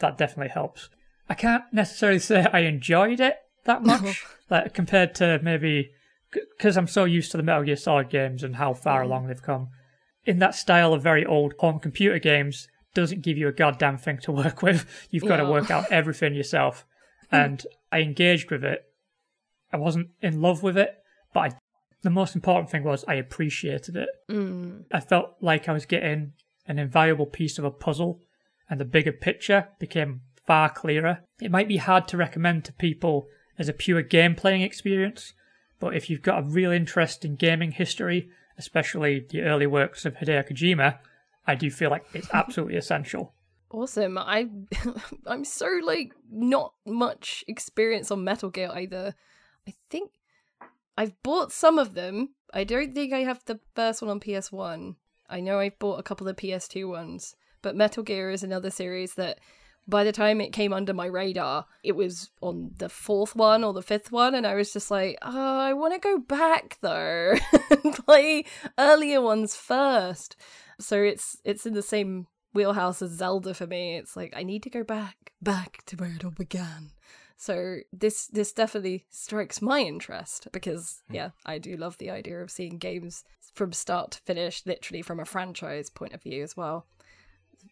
[0.00, 0.90] that definitely helps.
[1.28, 5.90] I can't necessarily say I enjoyed it that much, like compared to maybe
[6.30, 9.04] because I'm so used to the Metal Gear Solid games and how far mm.
[9.04, 9.68] along they've come.
[10.26, 14.18] In that style of very old home computer games, doesn't give you a goddamn thing
[14.18, 14.86] to work with.
[15.10, 16.86] You've got to work out everything yourself.
[17.30, 18.82] And I engaged with it.
[19.72, 20.94] I wasn't in love with it,
[21.32, 21.50] but I,
[22.02, 24.08] the most important thing was I appreciated it.
[24.30, 24.84] Mm.
[24.92, 26.32] I felt like I was getting
[26.66, 28.20] an invaluable piece of a puzzle,
[28.70, 31.24] and the bigger picture became far clearer.
[31.40, 33.26] It might be hard to recommend to people
[33.58, 35.32] as a pure game playing experience,
[35.80, 40.14] but if you've got a real interest in gaming history, especially the early works of
[40.14, 40.98] Hideo Kojima,
[41.46, 43.34] I do feel like it's absolutely essential.
[43.70, 44.18] Awesome.
[44.18, 44.48] I
[45.26, 49.14] I'm so like not much experience on Metal Gear either.
[49.66, 50.12] I think
[50.96, 52.30] I've bought some of them.
[52.52, 54.94] I don't think I have the first one on PS1.
[55.28, 59.14] I know I've bought a couple of PS2 ones, but Metal Gear is another series
[59.14, 59.40] that
[59.86, 63.72] by the time it came under my radar, it was on the fourth one or
[63.72, 67.34] the fifth one, and I was just like, oh, I want to go back though
[67.70, 68.44] and play
[68.78, 70.36] earlier ones first.
[70.80, 73.96] So it's it's in the same wheelhouse as Zelda for me.
[73.96, 76.92] It's like I need to go back, back to where it all began.
[77.36, 81.14] So this this definitely strikes my interest because hmm.
[81.16, 85.20] yeah, I do love the idea of seeing games from start to finish, literally from
[85.20, 86.86] a franchise point of view as well.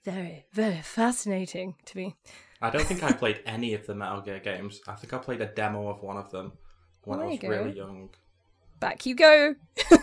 [0.04, 2.16] Very, very fascinating to me.
[2.60, 4.80] I don't think I played any of the Metal Gear games.
[4.88, 6.52] I think I played a demo of one of them
[7.04, 7.48] when There I was go.
[7.48, 8.10] really young.
[8.80, 9.54] Back you go.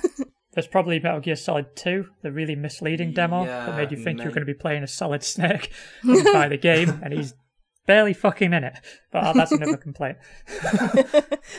[0.53, 4.19] There's probably Metal Gear Solid 2, the really misleading demo that made you Yeah, think
[4.19, 5.71] you were going to be playing a Solid Snake
[6.03, 7.33] by the game, and he's
[7.85, 8.73] barely fucking in it.
[9.11, 10.17] But uh, that's another complaint.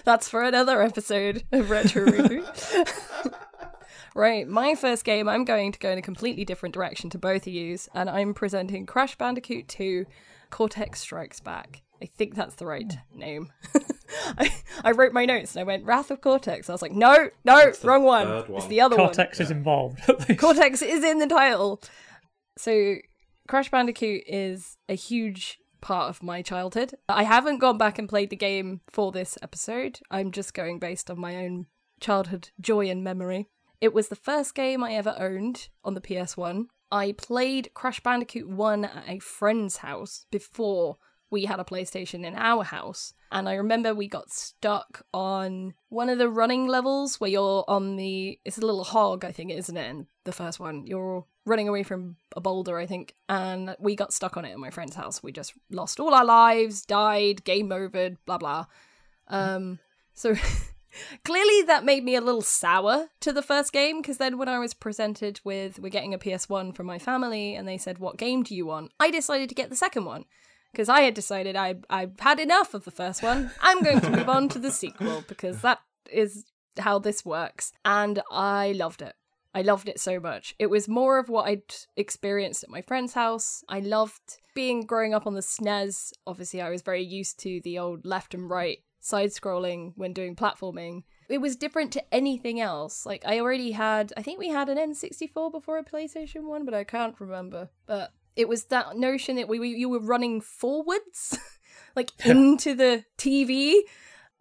[0.05, 3.35] That's for another episode of Retro Reboot.
[4.15, 7.47] Right, my first game, I'm going to go in a completely different direction to both
[7.47, 10.07] of yous, and I'm presenting Crash Bandicoot 2
[10.51, 11.83] Cortex Strikes Back.
[12.03, 13.53] I think that's the right name.
[14.39, 16.69] I, I wrote my notes and I went Wrath of Cortex.
[16.69, 18.27] I was like, no, no, the wrong one.
[18.27, 19.07] third It's the other one.
[19.07, 20.01] Cortex is involved.
[20.39, 21.83] Cortex is in the title.
[22.57, 22.97] So,
[23.49, 26.95] Crash Bandicoot is a huge part of my childhood.
[27.09, 30.01] I haven't gone back and played the game for this episode.
[30.11, 31.67] I'm just going based on my own
[32.01, 33.49] childhood joy and memory.
[33.81, 36.67] It was the first game I ever owned on the PS1.
[36.93, 40.99] I played Crash Bandicoot 1 at a friend's house before
[41.31, 43.15] we had a PlayStation in our house.
[43.33, 47.97] And I remember we got stuck on one of the running levels where you're on
[47.97, 48.39] the.
[48.45, 49.89] It's a little hog, I think, isn't it?
[49.89, 50.85] In the first one.
[50.85, 53.15] You're running away from a boulder, I think.
[53.29, 55.23] And we got stuck on it at my friend's house.
[55.23, 58.67] We just lost all our lives, died, game over, blah, blah.
[59.29, 59.79] Um,
[60.13, 60.35] so.
[61.25, 64.59] Clearly, that made me a little sour to the first game because then when I
[64.59, 68.43] was presented with we're getting a PS1 from my family and they said, What game
[68.43, 68.93] do you want?
[68.99, 70.25] I decided to get the second one
[70.73, 73.51] because I had decided I I've had enough of the first one.
[73.61, 76.45] I'm going to move on to the sequel because that is
[76.79, 79.15] how this works, and I loved it.
[79.53, 80.55] I loved it so much.
[80.61, 83.65] It was more of what I'd experienced at my friend's house.
[83.69, 86.13] I loved being growing up on the SNES.
[86.25, 90.37] Obviously, I was very used to the old left and right side scrolling when doing
[90.37, 91.03] platforming.
[91.29, 93.07] It was different to anything else.
[93.07, 96.75] Like I already had I think we had an N64 before a PlayStation 1, but
[96.75, 97.71] I can't remember.
[97.87, 101.39] But it was that notion that we, we you were running forwards
[101.97, 103.81] like into the TV.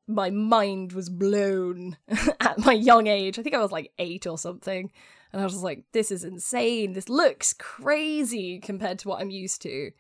[0.08, 1.98] My mind was blown
[2.40, 3.40] at my young age.
[3.40, 4.92] I think I was like 8 or something.
[5.32, 6.94] And I was like this is insane.
[6.94, 9.92] This looks crazy compared to what I'm used to.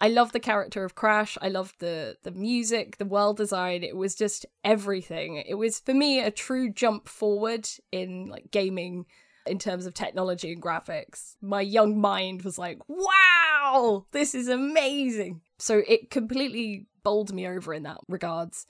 [0.00, 1.38] I love the character of Crash.
[1.40, 3.82] I loved the the music, the world design.
[3.82, 5.42] It was just everything.
[5.46, 9.06] It was for me a true jump forward in like gaming
[9.46, 11.36] in terms of technology and graphics.
[11.40, 17.72] My young mind was like, "Wow, this is amazing." So it completely bowled me over
[17.72, 18.66] in that regards.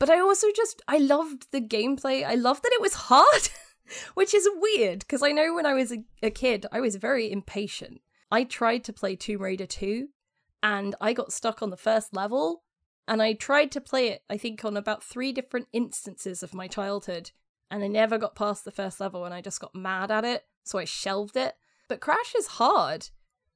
[0.00, 2.24] But I also just I loved the gameplay.
[2.24, 3.48] I loved that it was hard,
[4.14, 7.30] which is weird because I know when I was a, a kid, I was very
[7.30, 8.00] impatient.
[8.30, 10.08] I tried to play Tomb Raider 2
[10.64, 12.62] and I got stuck on the first level.
[13.06, 16.66] And I tried to play it, I think, on about three different instances of my
[16.66, 17.32] childhood.
[17.70, 20.44] And I never got past the first level and I just got mad at it.
[20.64, 21.54] So I shelved it.
[21.86, 23.10] But Crash is hard.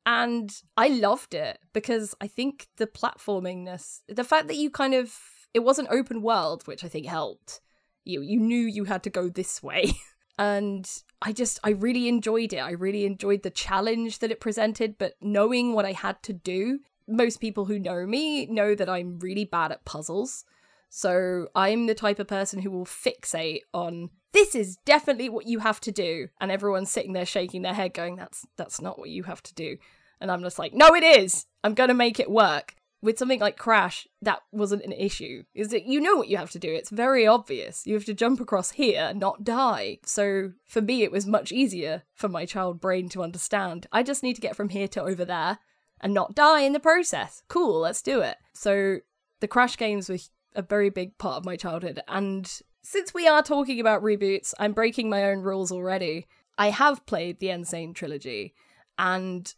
[0.05, 5.14] And I loved it because I think the platformingness, the fact that you kind of,
[5.55, 7.62] it was an open world, which I think helped.
[8.05, 9.92] You, you knew you had to go this way.
[10.38, 10.87] and
[11.23, 12.59] I just, I really enjoyed it.
[12.59, 16.81] I really enjoyed the challenge that it presented, but knowing what I had to do
[17.09, 20.44] most people who know me know that I'm really bad at puzzles.
[20.90, 25.59] So I'm the type of person who will fixate on this is definitely what you
[25.61, 29.11] have to do, and everyone's sitting there shaking their head, going, "That's that's not what
[29.11, 29.79] you have to do,"
[30.21, 31.47] and I'm just like, "No, it is.
[31.64, 35.44] I'm gonna make it work." With something like Crash, that wasn't an issue.
[35.55, 36.75] Is that you know what you have to do?
[36.75, 37.87] It's very obvious.
[37.87, 40.01] You have to jump across here, not die.
[40.05, 43.87] So for me, it was much easier for my child brain to understand.
[43.92, 45.61] I just need to get from here to over there
[46.00, 47.42] and not die in the process.
[47.48, 48.37] Cool, let's do it.
[48.52, 48.98] So
[49.40, 50.18] the Crash games were
[50.54, 52.00] a very big part of my childhood.
[52.08, 52.50] And
[52.82, 56.26] since we are talking about reboots, I'm breaking my own rules already.
[56.56, 57.64] I have played the N.
[57.64, 58.54] Sane trilogy,
[58.98, 59.54] and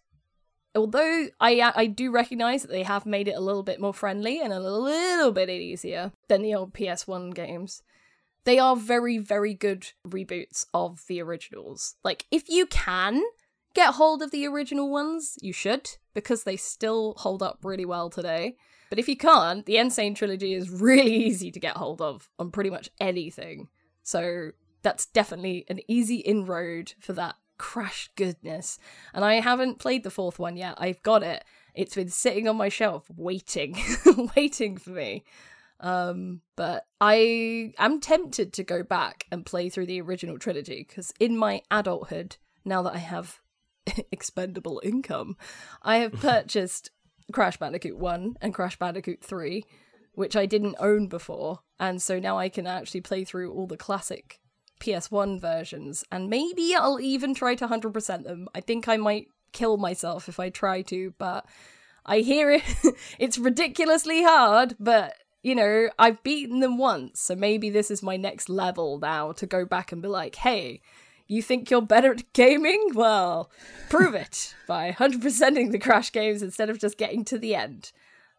[0.74, 3.94] although I uh, I do recognize that they have made it a little bit more
[3.94, 7.82] friendly and a little bit easier than the old PS1 games,
[8.44, 11.96] they are very very good reboots of the originals.
[12.04, 13.22] Like if you can
[13.74, 18.10] get hold of the original ones, you should because they still hold up really well
[18.10, 18.56] today.
[18.88, 19.90] But if you can't, the N.
[19.90, 23.68] Sane trilogy is really easy to get hold of on pretty much anything.
[24.02, 24.50] So
[24.82, 28.78] that's definitely an easy inroad for that crash goodness.
[29.14, 30.74] And I haven't played the fourth one yet.
[30.78, 31.44] I've got it.
[31.74, 33.76] It's been sitting on my shelf waiting,
[34.36, 35.24] waiting for me.
[35.78, 41.12] Um, but I am tempted to go back and play through the original trilogy because
[41.20, 43.40] in my adulthood, now that I have
[44.12, 45.36] expendable income,
[45.82, 46.90] I have purchased
[47.32, 49.64] Crash Bandicoot 1 and Crash Bandicoot 3,
[50.14, 51.60] which I didn't own before.
[51.78, 54.40] And so now I can actually play through all the classic
[54.80, 56.04] PS1 versions.
[56.10, 58.48] And maybe I'll even try to 100% them.
[58.54, 61.46] I think I might kill myself if I try to, but
[62.04, 62.62] I hear it.
[63.18, 68.18] it's ridiculously hard, but you know, I've beaten them once, so maybe this is my
[68.18, 70.82] next level now to go back and be like, hey,
[71.34, 72.90] you think you're better at gaming?
[72.94, 73.50] Well,
[73.88, 77.92] prove it by 100%ing the Crash games instead of just getting to the end.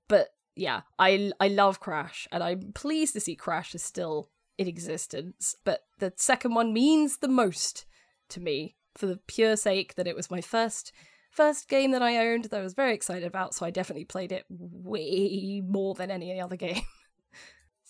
[0.08, 4.68] But yeah, I I love Crash and I'm pleased to see Crash is still in
[4.68, 7.86] existence, but the second one means the most
[8.30, 10.92] to me for the pure sake that it was my first
[11.32, 14.32] first game that I owned that I was very excited about, so I definitely played
[14.32, 16.84] it way more than any other game.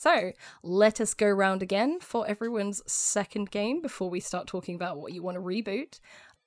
[0.01, 0.31] So
[0.63, 5.13] let us go round again for everyone's second game before we start talking about what
[5.13, 5.99] you want to reboot.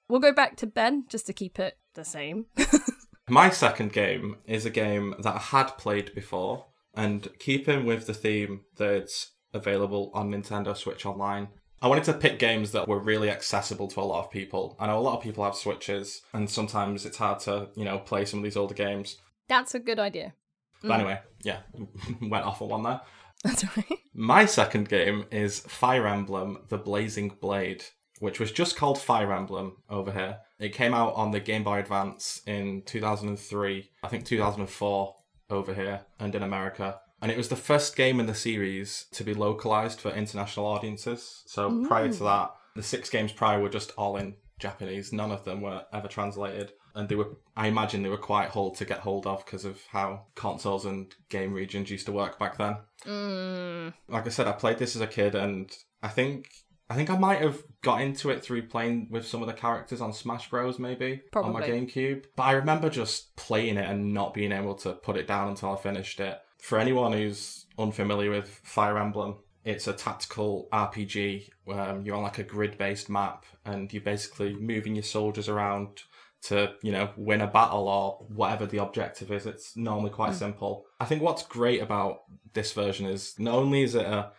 [0.09, 2.47] We'll go back to Ben just to keep it the same.
[3.29, 8.13] My second game is a game that I had played before, and keeping with the
[8.13, 11.47] theme that's available on Nintendo Switch Online,
[11.81, 14.77] I wanted to pick games that were really accessible to a lot of people.
[14.81, 18.01] I know a lot of people have Switches, and sometimes it's hard to, you know,
[18.01, 19.19] play some of these older games.
[19.47, 20.35] That's a good idea.
[20.83, 20.95] But mm.
[20.95, 21.61] anyway, yeah,
[22.21, 23.01] went off on one there.
[23.45, 23.99] That's right.
[24.15, 27.85] My second game is Fire Emblem The Blazing Blade,
[28.19, 30.39] which was just called Fire Emblem over here.
[30.59, 35.15] It came out on the Game Boy Advance in 2003, I think 2004
[35.51, 37.01] over here and in America.
[37.21, 41.43] And it was the first game in the series to be localized for international audiences.
[41.47, 41.87] So Ooh.
[41.87, 45.13] prior to that, the six games prior were just all in Japanese.
[45.13, 48.75] None of them were ever translated and they were i imagine they were quite hard
[48.75, 52.57] to get hold of because of how consoles and game regions used to work back
[52.57, 52.77] then
[53.07, 53.93] mm.
[54.09, 56.49] like i said i played this as a kid and i think
[56.89, 60.01] i think i might have got into it through playing with some of the characters
[60.01, 61.49] on smash bros maybe Probably.
[61.49, 65.17] on my gamecube but i remember just playing it and not being able to put
[65.17, 69.95] it down until i finished it for anyone who's unfamiliar with fire emblem it's a
[69.95, 71.49] tactical RPG.
[71.73, 76.03] Um, you're on like a grid based map, and you're basically moving your soldiers around
[76.45, 80.39] to you know win a battle or whatever the objective is it's normally quite mm.
[80.39, 84.31] simple i think what's great about this version is not only is it a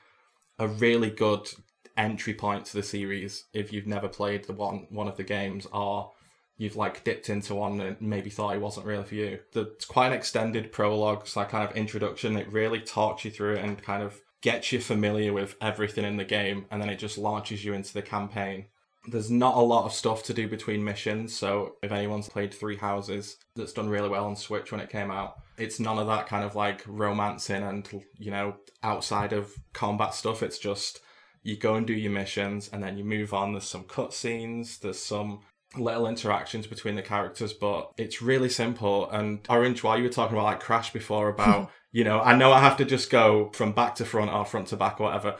[0.60, 1.50] a really good
[1.98, 5.66] entry point to the series if you've never played the one one of the games
[5.74, 6.12] or
[6.58, 9.40] you've like dipped into one and maybe thought it wasn't really for you.
[9.52, 12.38] The, it's quite an extended prologue, it's like kind of introduction.
[12.38, 16.18] It really talks you through it and kind of gets you familiar with everything in
[16.18, 18.66] the game, and then it just launches you into the campaign.
[19.08, 22.78] There's not a lot of stuff to do between missions, so if anyone's played Three
[22.78, 26.28] Houses, that's done really well on Switch when it came out, it's none of that
[26.28, 27.88] kind of like romancing and,
[28.18, 30.44] you know, outside of combat stuff.
[30.44, 31.00] It's just
[31.44, 33.54] you go and do your missions and then you move on.
[33.54, 35.42] There's some cutscenes, there's some
[35.78, 39.10] little interactions between the characters, but it's really simple.
[39.10, 42.52] And Orange, while you were talking about like Crash before, about you know, I know
[42.52, 45.38] I have to just go from back to front or front to back or whatever.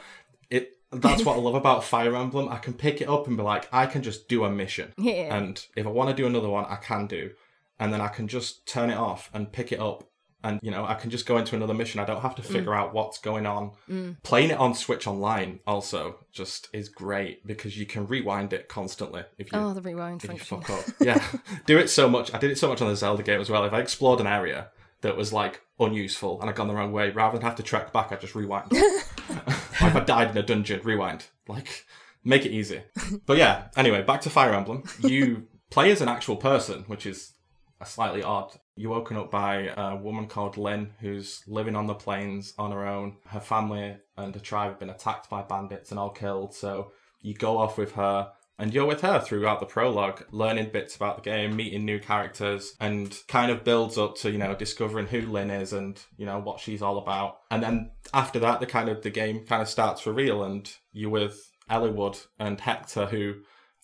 [0.92, 2.48] That's what I love about Fire Emblem.
[2.48, 5.36] I can pick it up and be like, I can just do a mission, Yeah.
[5.36, 7.30] and if I want to do another one, I can do,
[7.78, 10.04] and then I can just turn it off and pick it up.
[10.44, 11.98] And you know, I can just go into another mission.
[11.98, 12.46] I don't have to mm.
[12.46, 13.72] figure out what's going on.
[13.88, 14.22] Mm.
[14.22, 19.24] Playing it on Switch Online also just is great because you can rewind it constantly
[19.38, 20.60] if you oh, the rewind function.
[20.60, 20.84] fuck up.
[21.00, 21.26] Yeah,
[21.66, 22.32] do it so much.
[22.32, 23.64] I did it so much on the Zelda game as well.
[23.64, 24.68] If I explored an area
[25.00, 27.92] that was like unuseful and I'd gone the wrong way, rather than have to trek
[27.92, 28.70] back, I just rewind.
[29.80, 31.26] or if I died in a dungeon, rewind.
[31.48, 31.84] Like,
[32.24, 32.82] make it easy.
[33.24, 34.84] But yeah, anyway, back to Fire Emblem.
[35.00, 37.32] You play as an actual person, which is
[37.80, 38.52] a slightly odd.
[38.74, 42.86] You're woken up by a woman called Lyn who's living on the plains on her
[42.86, 43.16] own.
[43.26, 47.34] Her family and her tribe have been attacked by bandits and all killed, so you
[47.34, 51.22] go off with her and you're with her throughout the prologue, learning bits about the
[51.22, 55.50] game, meeting new characters, and kind of builds up to, you know, discovering who Lyn
[55.50, 57.38] is and, you know, what she's all about.
[57.50, 60.70] And then after that, the kind of the game kind of starts for real, and
[60.92, 63.34] you're with Eliwood and Hector, who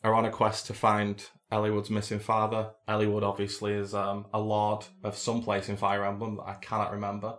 [0.03, 2.71] are on a quest to find Eliwood's missing father.
[2.89, 6.93] Elliewood obviously is um, a lord of some place in Fire Emblem that I cannot
[6.93, 7.35] remember,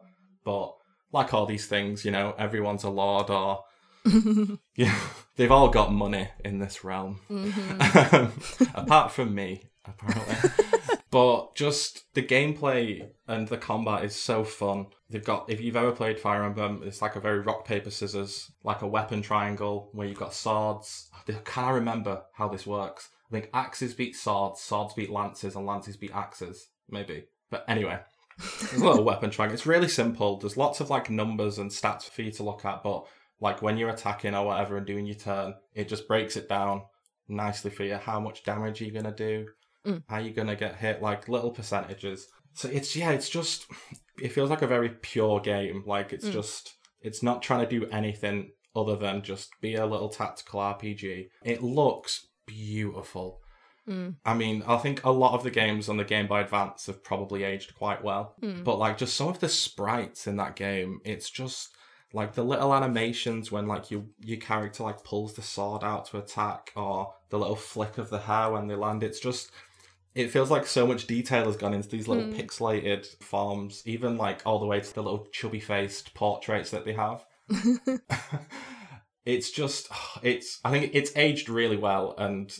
[0.46, 0.76] but
[1.12, 3.64] like all these things, you know, everyone's a lord or
[4.76, 4.98] yeah,
[5.36, 8.34] they've all got money in this realm, um,
[8.76, 10.52] apart from me, apparently.
[11.12, 14.88] but just the gameplay and the combat is so fun.
[15.10, 18.52] They've got, if you've ever played Fire Emblem, it's like a very rock paper scissors,
[18.64, 21.10] like a weapon triangle where you've got swords.
[21.46, 23.10] Can I remember how this works?
[23.30, 27.26] I think axes beat swords, swords beat lances, and lances beat axes, maybe.
[27.50, 28.00] But anyway,
[28.38, 29.54] there's a little weapon triangle.
[29.54, 30.38] It's really simple.
[30.38, 33.06] There's lots of like numbers and stats for you to look at, but
[33.44, 36.82] like when you're attacking or whatever and doing your turn, it just breaks it down
[37.28, 37.96] nicely for you.
[37.96, 39.48] How much damage are you gonna do?
[39.86, 40.02] Mm.
[40.08, 41.02] How you gonna get hit?
[41.02, 42.28] Like little percentages.
[42.54, 43.68] So it's yeah, it's just
[44.22, 45.84] it feels like a very pure game.
[45.86, 46.32] Like it's mm.
[46.32, 51.28] just it's not trying to do anything other than just be a little tactical RPG.
[51.44, 53.42] It looks beautiful.
[53.90, 54.16] Mm.
[54.24, 57.04] I mean, I think a lot of the games on the Game Boy Advance have
[57.04, 58.36] probably aged quite well.
[58.64, 61.76] But like just some of the sprites in that game, it's just
[62.14, 66.18] like the little animations when like your your character like pulls the sword out to
[66.18, 69.04] attack or the little flick of the hair when they land.
[69.04, 69.52] It's just
[70.14, 72.34] it feels like so much detail has gone into these little hmm.
[72.34, 76.94] pixelated forms, even like all the way to the little chubby faced portraits that they
[76.94, 77.26] have.
[79.26, 79.88] it's just
[80.22, 82.56] it's I think it's aged really well and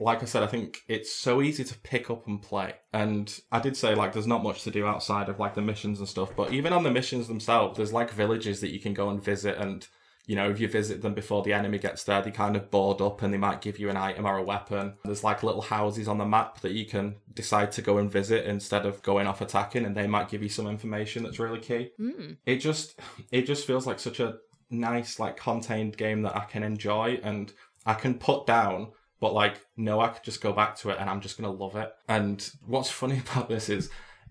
[0.00, 2.74] like I said, I think it's so easy to pick up and play.
[2.92, 5.98] And I did say like there's not much to do outside of like the missions
[6.00, 9.08] and stuff, but even on the missions themselves, there's like villages that you can go
[9.10, 9.86] and visit and
[10.26, 13.02] you know, if you visit them before the enemy gets there, they kind of board
[13.02, 14.94] up and they might give you an item or a weapon.
[15.04, 18.46] There's like little houses on the map that you can decide to go and visit
[18.46, 21.90] instead of going off attacking, and they might give you some information that's really key.
[21.98, 22.32] Hmm.
[22.46, 22.98] It just,
[23.30, 24.38] it just feels like such a
[24.70, 27.52] nice, like contained game that I can enjoy and
[27.84, 28.92] I can put down.
[29.24, 31.76] But like, no, I could just go back to it and I'm just gonna love
[31.76, 31.90] it.
[32.10, 33.88] And what's funny about this is,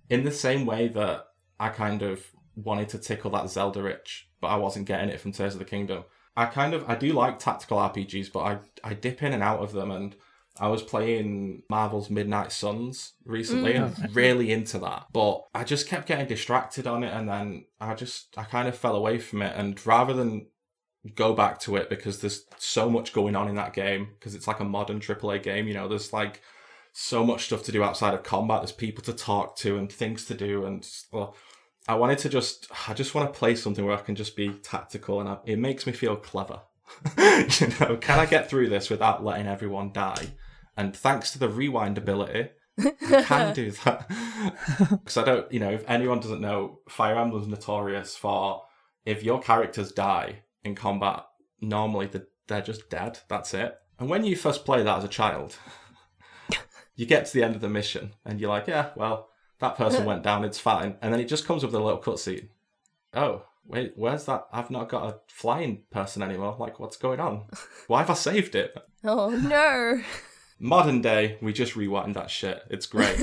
[0.08, 1.30] in the same way that
[1.60, 2.24] I kind of
[2.56, 5.66] wanted to tickle that Zelda itch, but I wasn't getting it from Tears of the
[5.66, 6.04] Kingdom.
[6.38, 9.62] I kind of I do like tactical RPGs, but I I dip in and out
[9.62, 10.16] of them, and
[10.60, 14.10] I was playing Marvel's Midnight Suns recently, and mm.
[14.16, 15.08] really into that.
[15.12, 18.78] But I just kept getting distracted on it, and then I just I kind of
[18.78, 19.56] fell away from it.
[19.56, 20.50] And rather than
[21.16, 24.48] go back to it because there's so much going on in that game because it's
[24.48, 26.42] like a modern AAA game, you know, there's like
[26.94, 28.62] so much stuff to do outside of combat.
[28.62, 31.36] There's people to talk to and things to do, and well,
[31.88, 34.50] I wanted to just, I just want to play something where I can just be
[34.50, 36.62] tactical, and I, it makes me feel clever.
[37.18, 40.28] you know, can I get through this without letting everyone die?
[40.78, 42.50] And thanks to the rewind ability,
[42.80, 44.10] I can do that.
[44.90, 48.64] Because I don't, you know, if anyone doesn't know, Fire Emblem's notorious for
[49.06, 51.26] if your characters die in combat,
[51.62, 53.20] normally they're, they're just dead.
[53.28, 53.78] That's it.
[54.00, 55.58] And when you first play that as a child,
[56.96, 60.06] you get to the end of the mission and you're like, yeah, well, that person
[60.06, 60.96] went down, it's fine.
[61.02, 62.50] And then it just comes with a little cutscene.
[63.14, 64.48] Oh, wait, where's that?
[64.52, 66.56] I've not got a flying person anymore.
[66.60, 67.44] Like, what's going on?
[67.88, 68.76] Why have I saved it?
[69.06, 70.02] Oh no.
[70.60, 72.64] Modern day, we just rewind that shit.
[72.70, 73.20] It's great.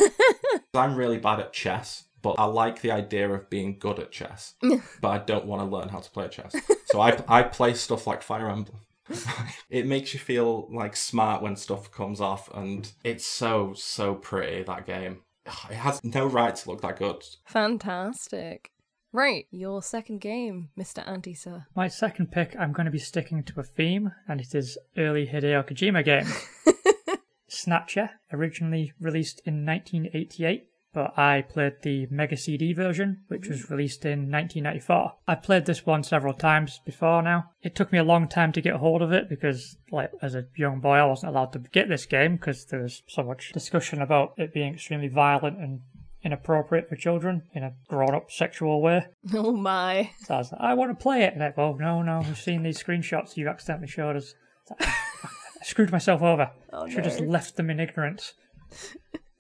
[0.75, 4.55] I'm really bad at chess, but I like the idea of being good at chess.
[5.01, 6.55] but I don't want to learn how to play chess.
[6.87, 8.81] So I I play stuff like Fire Emblem.
[9.71, 14.63] it makes you feel like smart when stuff comes off, and it's so so pretty
[14.63, 15.23] that game.
[15.47, 17.25] It has no right to look that good.
[17.47, 18.71] Fantastic.
[19.13, 21.07] Right, your second game, Mr.
[21.09, 21.67] Andy Sir.
[21.75, 25.27] My second pick, I'm going to be sticking to a theme, and it is early
[25.27, 26.29] Hideo Kojima game.
[27.49, 34.05] Snatcher, originally released in 1988, but I played the Mega CD version, which was released
[34.05, 35.13] in 1994.
[35.29, 37.51] I've played this one several times before now.
[37.63, 40.47] It took me a long time to get hold of it because, like, as a
[40.57, 44.03] young boy, I wasn't allowed to get this game because there was so much discussion
[44.03, 45.81] about it being extremely violent and
[46.23, 49.07] inappropriate for children in a grown-up sexual way.
[49.33, 50.11] Oh my.
[50.25, 51.33] So I was like, I want to play it.
[51.33, 54.35] And like, oh no, no, we've seen these screenshots you accidentally showed us.
[54.79, 54.93] I
[55.63, 56.51] screwed myself over.
[56.73, 58.35] Oh, I should have just left them in ignorance.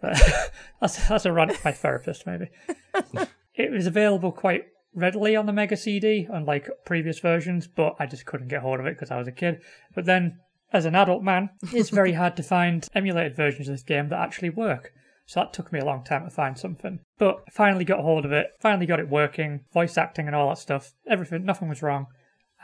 [0.01, 0.21] But
[0.81, 2.49] that's that's a rant for my therapist, maybe.
[3.55, 8.27] it was available quite readily on the Mega CD, unlike previous versions, but I just
[8.27, 9.61] couldn't get hold of it because I was a kid.
[9.95, 10.41] But then,
[10.73, 14.21] as an adult man, it's very hard to find emulated versions of this game that
[14.21, 14.93] actually work.
[15.27, 17.01] So that took me a long time to find something.
[17.19, 20.49] But I finally got hold of it, finally got it working, voice acting and all
[20.49, 20.93] that stuff.
[21.09, 22.07] Everything, nothing was wrong,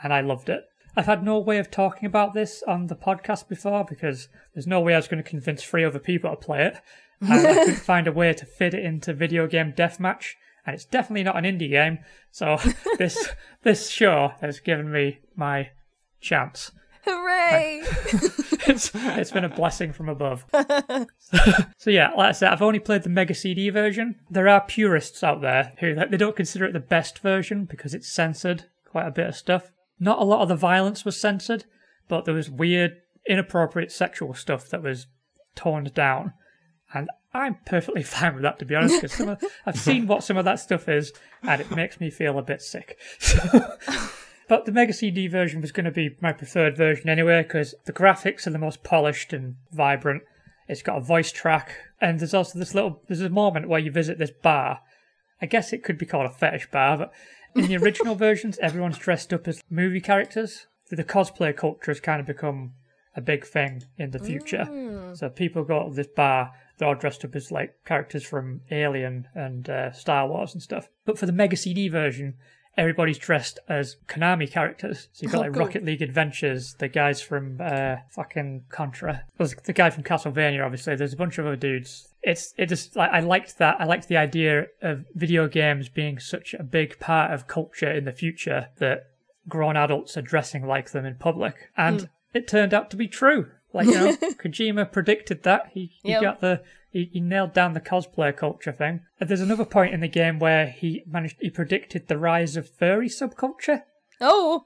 [0.03, 0.63] and I loved it.
[0.97, 4.81] I've had no way of talking about this on the podcast before because there's no
[4.81, 6.81] way I was going to convince three other people to play it.
[7.21, 10.33] And I couldn't find a way to fit it into video game deathmatch,
[10.65, 11.99] and it's definitely not an indie game.
[12.31, 12.57] So
[12.97, 13.29] this
[13.63, 15.71] this show has given me my
[16.21, 16.71] chance.
[17.05, 17.83] Hooray!
[18.69, 20.45] It's it's been a blessing from above.
[21.77, 24.15] so yeah, like I said, I've only played the Mega CD version.
[24.29, 28.09] There are purists out there who they don't consider it the best version because it's
[28.11, 29.71] censored quite a bit of stuff.
[30.01, 31.63] Not a lot of the violence was censored,
[32.09, 35.07] but there was weird, inappropriate sexual stuff that was
[35.55, 36.33] toned down.
[36.93, 40.45] And I'm perfectly fine with that, to be honest, because I've seen what some of
[40.45, 41.13] that stuff is,
[41.43, 42.97] and it makes me feel a bit sick.
[44.47, 47.93] but the Mega CD version was going to be my preferred version anyway, because the
[47.93, 50.23] graphics are the most polished and vibrant.
[50.67, 51.71] It's got a voice track,
[52.01, 54.81] and there's also this little there's a moment where you visit this bar.
[55.41, 57.13] I guess it could be called a fetish bar, but
[57.55, 60.67] in the original versions, everyone's dressed up as movie characters.
[60.89, 62.73] The cosplay culture has kind of become
[63.15, 64.67] a big thing in the future.
[64.69, 65.17] Mm.
[65.17, 69.27] So people go to this bar, they're all dressed up as like characters from Alien
[69.35, 70.89] and uh, Star Wars and stuff.
[71.05, 72.35] But for the Mega CD version,
[72.77, 75.07] everybody's dressed as Konami characters.
[75.11, 75.65] So you've got Oh, like cool.
[75.65, 79.23] Rocket Knight Adventures, the guys from uh, fucking Contra.
[79.37, 80.95] There's the guy from Castlevania, obviously.
[80.95, 82.07] There's a bunch of other dudes.
[82.21, 83.77] It's it just like I liked that.
[83.79, 88.05] I liked the idea of video games being such a big part of culture in
[88.05, 89.07] the future that
[89.47, 92.05] grown adults are dressing like them in public, and Hmm.
[92.33, 93.49] it turned out to be true.
[93.73, 95.69] Like you know, Kojima predicted that.
[95.73, 96.21] He he Yep.
[96.21, 99.01] got the he, he nailed down the cosplay culture thing.
[99.19, 102.69] And there's another point in the game where he managed he predicted the rise of
[102.69, 103.83] furry subculture.
[104.21, 104.65] oh,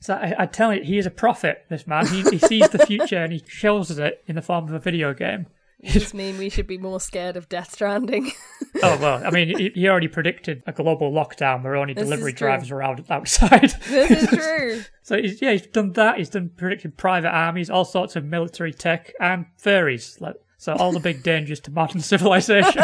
[0.00, 1.64] So I, I tell you, he is a prophet.
[1.68, 4.74] This man, he, he sees the future and he shows it in the form of
[4.74, 5.46] a video game.
[5.84, 8.32] does this mean we should be more scared of Death Stranding?
[8.84, 12.70] Oh well, I mean, he, already predicted a global lockdown where only This delivery drivers
[12.70, 13.70] were out outside.
[13.88, 14.82] this is true.
[15.02, 16.18] so he's, yeah, he's done that.
[16.18, 20.20] He's done predicted private armies, all sorts of military tech, and furries.
[20.20, 22.82] Like, so all the big dangers to modern civilization.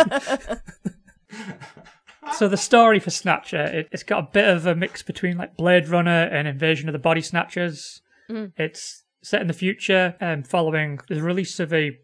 [2.35, 5.57] so the story for Snatcher, it, it's got a bit of a mix between like
[5.57, 8.03] Blade Runner and Invasion of the Body Snatchers.
[8.31, 8.53] Mm.
[8.57, 11.99] It's set in the future and following the release of a,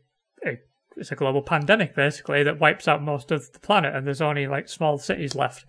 [0.44, 0.58] a
[0.96, 4.46] it's a global pandemic basically that wipes out most of the planet and there's only
[4.46, 5.64] like small cities left.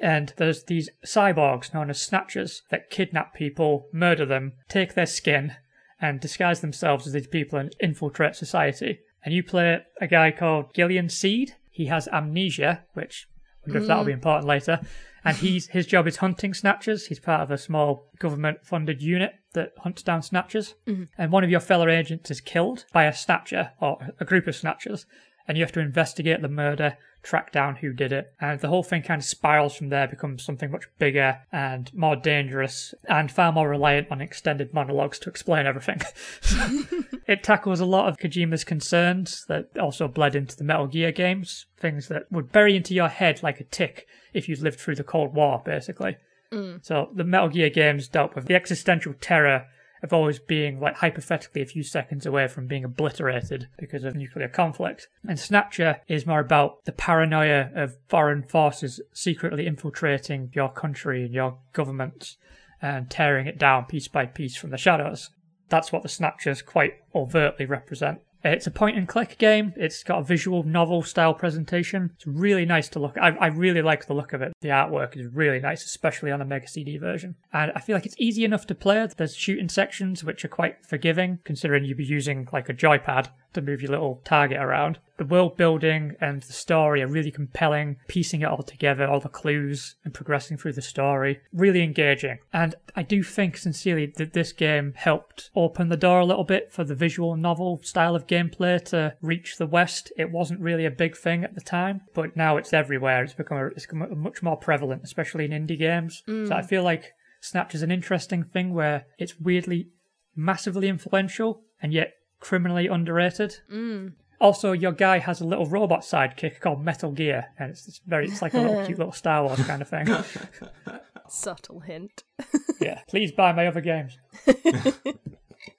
[0.00, 5.56] And there's these cyborgs known as snatchers that kidnap people, murder them, take their skin,
[6.00, 9.00] and disguise themselves as these people and infiltrate society.
[9.24, 11.56] And you play a guy called Gillian Seed.
[11.70, 13.28] He has amnesia, which
[13.66, 14.14] I wonder if that'll be mm.
[14.14, 14.80] important later.
[15.24, 17.06] And he's his job is hunting snatchers.
[17.06, 20.74] He's part of a small government funded unit that hunts down snatchers.
[20.86, 21.04] Mm-hmm.
[21.18, 24.56] And one of your fellow agents is killed by a snatcher or a group of
[24.56, 25.06] snatchers.
[25.46, 28.32] And you have to investigate the murder, track down who did it.
[28.40, 32.16] And the whole thing kind of spirals from there, becomes something much bigger and more
[32.16, 36.00] dangerous and far more reliant on extended monologues to explain everything.
[37.30, 41.66] It tackles a lot of Kojima's concerns that also bled into the Metal Gear games,
[41.76, 45.04] things that would bury into your head like a tick if you'd lived through the
[45.04, 46.16] Cold War, basically.
[46.50, 46.84] Mm.
[46.84, 49.66] So the Metal Gear games dealt with the existential terror
[50.02, 54.48] of always being like hypothetically a few seconds away from being obliterated because of nuclear
[54.48, 55.08] conflict.
[55.26, 61.34] And Snatcher is more about the paranoia of foreign forces secretly infiltrating your country and
[61.34, 62.36] your government
[62.82, 65.30] and tearing it down piece by piece from the shadows.
[65.68, 68.20] That's what the Snatchers quite overtly represent.
[68.42, 69.74] It's a point and click game.
[69.76, 72.10] It's got a visual novel style presentation.
[72.14, 73.16] It's really nice to look.
[73.18, 74.52] I, I really like the look of it.
[74.60, 77.36] The artwork is really nice, especially on the Mega CD version.
[77.52, 79.06] And I feel like it's easy enough to play.
[79.16, 83.62] There's shooting sections which are quite forgiving, considering you'd be using like a joypad to
[83.62, 84.98] move your little target around.
[85.20, 89.28] The world building and the story are really compelling, piecing it all together, all the
[89.28, 91.40] clues and progressing through the story.
[91.52, 92.38] Really engaging.
[92.54, 96.72] And I do think sincerely that this game helped open the door a little bit
[96.72, 100.10] for the visual novel style of gameplay to reach the West.
[100.16, 103.22] It wasn't really a big thing at the time, but now it's everywhere.
[103.22, 106.22] It's become, a, it's become much more prevalent, especially in indie games.
[106.26, 106.48] Mm.
[106.48, 107.12] So I feel like
[107.42, 109.90] Snatch is an interesting thing where it's weirdly
[110.34, 113.56] massively influential and yet criminally underrated.
[113.70, 114.12] Mm.
[114.40, 118.26] Also, your guy has a little robot sidekick called Metal Gear, and it's, it's very
[118.26, 120.08] it's like a little cute little Star Wars kind of thing.
[121.28, 122.24] Subtle hint.
[122.80, 124.18] yeah, please buy my other games.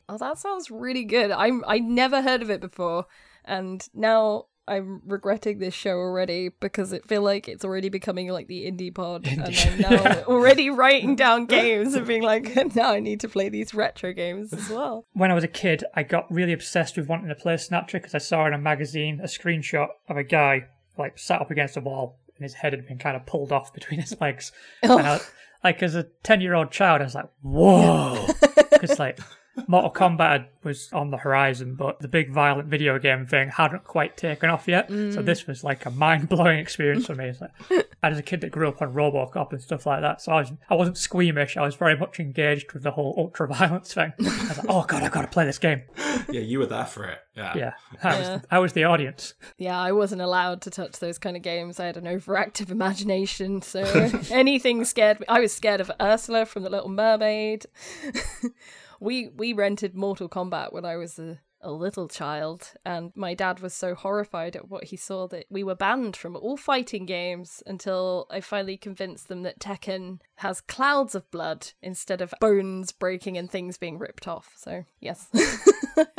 [0.07, 1.31] oh, that sounds really good.
[1.31, 3.07] I'm I never heard of it before,
[3.43, 8.47] and now I'm regretting this show already because it feel like it's already becoming like
[8.47, 13.01] the indie pod, and I'm now already writing down games and being like, now I
[13.01, 15.05] need to play these retro games as well.
[15.11, 18.15] When I was a kid, I got really obsessed with wanting to play Snatcher because
[18.15, 20.67] I saw in a magazine a screenshot of a guy
[20.97, 23.73] like sat up against a wall and his head had been kind of pulled off
[23.73, 24.53] between his legs.
[24.83, 24.97] Oh.
[24.97, 25.21] And I, oh.
[25.65, 28.25] like as a ten year old child, I was like, whoa,
[28.71, 29.19] because like
[29.67, 34.15] Mortal Kombat was on the horizon, but the big violent video game thing hadn't quite
[34.15, 34.89] taken off yet.
[34.89, 35.13] Mm.
[35.13, 37.33] So this was like a mind blowing experience for me.
[37.39, 37.83] Like, and
[38.13, 40.51] as a kid that grew up on RoboCop and stuff like that, so I was
[40.69, 41.57] I wasn't squeamish.
[41.57, 44.13] I was very much engaged with the whole ultra violence thing.
[44.19, 45.81] I was like, oh god, I've got to play this game.
[46.29, 47.19] Yeah, you were there for it.
[47.35, 47.73] Yeah, yeah.
[48.03, 48.39] I was yeah.
[48.51, 49.33] I was the audience.
[49.57, 51.79] Yeah, I wasn't allowed to touch those kind of games.
[51.79, 53.81] I had an overactive imagination, so
[54.31, 55.25] anything scared me.
[55.27, 57.65] I was scared of Ursula from The Little Mermaid
[59.01, 63.59] we we rented Mortal Kombat when I was a, a little child, and my dad
[63.59, 67.63] was so horrified at what he saw that we were banned from all fighting games
[67.65, 73.37] until I finally convinced them that Tekken has clouds of blood instead of bones breaking
[73.37, 74.53] and things being ripped off.
[74.55, 75.27] So yes,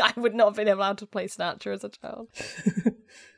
[0.03, 2.29] I would not have been allowed to play Snatcher as a child.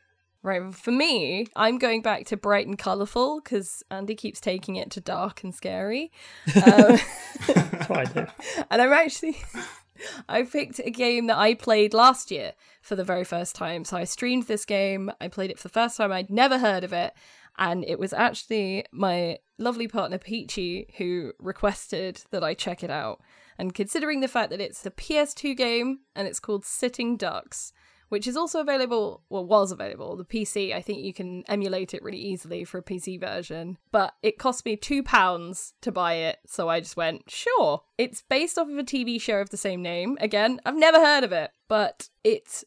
[0.44, 4.90] Right, for me, I'm going back to bright and colourful because Andy keeps taking it
[4.90, 6.12] to dark and scary.
[6.54, 6.62] Um,
[7.46, 8.26] That's what I do.
[8.70, 9.42] And I'm actually,
[10.28, 13.86] I picked a game that I played last year for the very first time.
[13.86, 15.10] So I streamed this game.
[15.18, 16.12] I played it for the first time.
[16.12, 17.14] I'd never heard of it,
[17.56, 23.22] and it was actually my lovely partner Peachy who requested that I check it out.
[23.56, 27.72] And considering the fact that it's a PS2 game and it's called Sitting Ducks
[28.14, 30.14] which is also available, well, was available.
[30.14, 34.14] The PC, I think you can emulate it really easily for a PC version, but
[34.22, 37.82] it cost me £2 to buy it, so I just went, sure.
[37.98, 40.16] It's based off of a TV show of the same name.
[40.20, 42.64] Again, I've never heard of it, but it's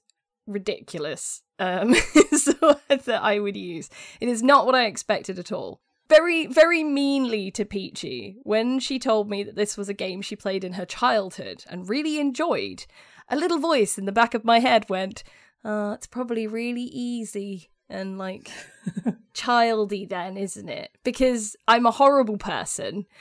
[0.48, 1.44] ridiculous.
[1.60, 3.90] Um, is the word that I would use.
[4.20, 5.80] It is not what I expected at all
[6.10, 10.36] very, very meanly to Peachy when she told me that this was a game she
[10.36, 12.86] played in her childhood and really enjoyed
[13.30, 15.24] a little voice in the back of my head went,
[15.64, 18.52] uh, it's probably really easy and like
[19.34, 20.92] childy then, isn't it?
[21.04, 23.06] Because I'm a horrible person.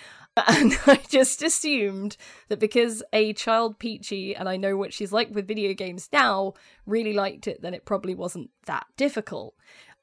[0.47, 2.19] And I just assumed
[2.51, 6.53] that because a child Peachy, and I know what she's like with video games now,
[6.85, 9.55] really liked it, then it probably wasn't that difficult.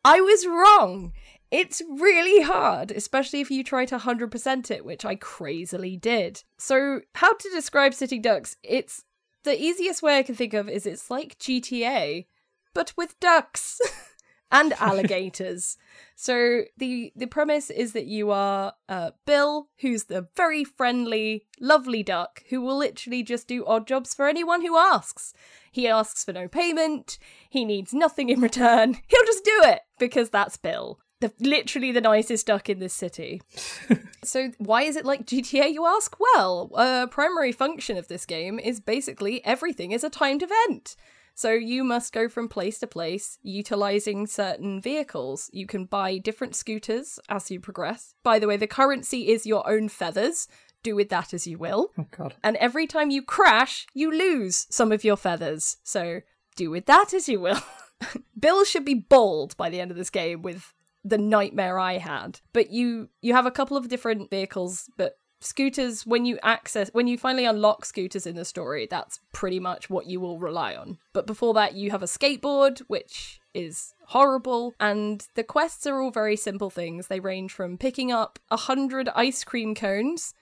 [0.04, 1.14] I was wrong.
[1.52, 6.44] It's really hard, especially if you try to 100% it, which I crazily did.
[6.58, 8.58] So, how to describe Sitting Ducks?
[8.64, 9.04] It's
[9.44, 12.26] the easiest way I can think of is it's like GTA,
[12.74, 13.80] but with ducks
[14.52, 15.78] and alligators.
[16.16, 22.04] so the the premise is that you are uh, Bill, who's the very friendly, lovely
[22.04, 25.34] duck who will literally just do odd jobs for anyone who asks.
[25.72, 27.18] He asks for no payment.
[27.50, 28.94] He needs nothing in return.
[29.08, 33.42] He'll just do it because that's Bill the literally the nicest duck in this city.
[34.24, 36.18] so why is it like GTA you ask?
[36.20, 40.96] Well, a primary function of this game is basically everything is a timed event.
[41.36, 45.50] So you must go from place to place utilizing certain vehicles.
[45.52, 48.14] You can buy different scooters as you progress.
[48.22, 50.48] By the way, the currency is your own feathers.
[50.84, 51.92] Do with that as you will.
[51.98, 52.36] Oh god.
[52.44, 55.78] And every time you crash, you lose some of your feathers.
[55.84, 56.22] So
[56.56, 57.62] do with that as you will.
[58.40, 60.74] Bill should be bald by the end of this game with
[61.04, 62.40] the nightmare I had.
[62.54, 67.06] But you you have a couple of different vehicles, but scooters when you access when
[67.06, 70.98] you finally unlock scooters in the story, that's pretty much what you will rely on.
[71.12, 76.12] But before that, you have a skateboard, which is horrible, and the quests are all
[76.12, 77.08] very simple things.
[77.08, 80.34] They range from picking up a hundred ice cream cones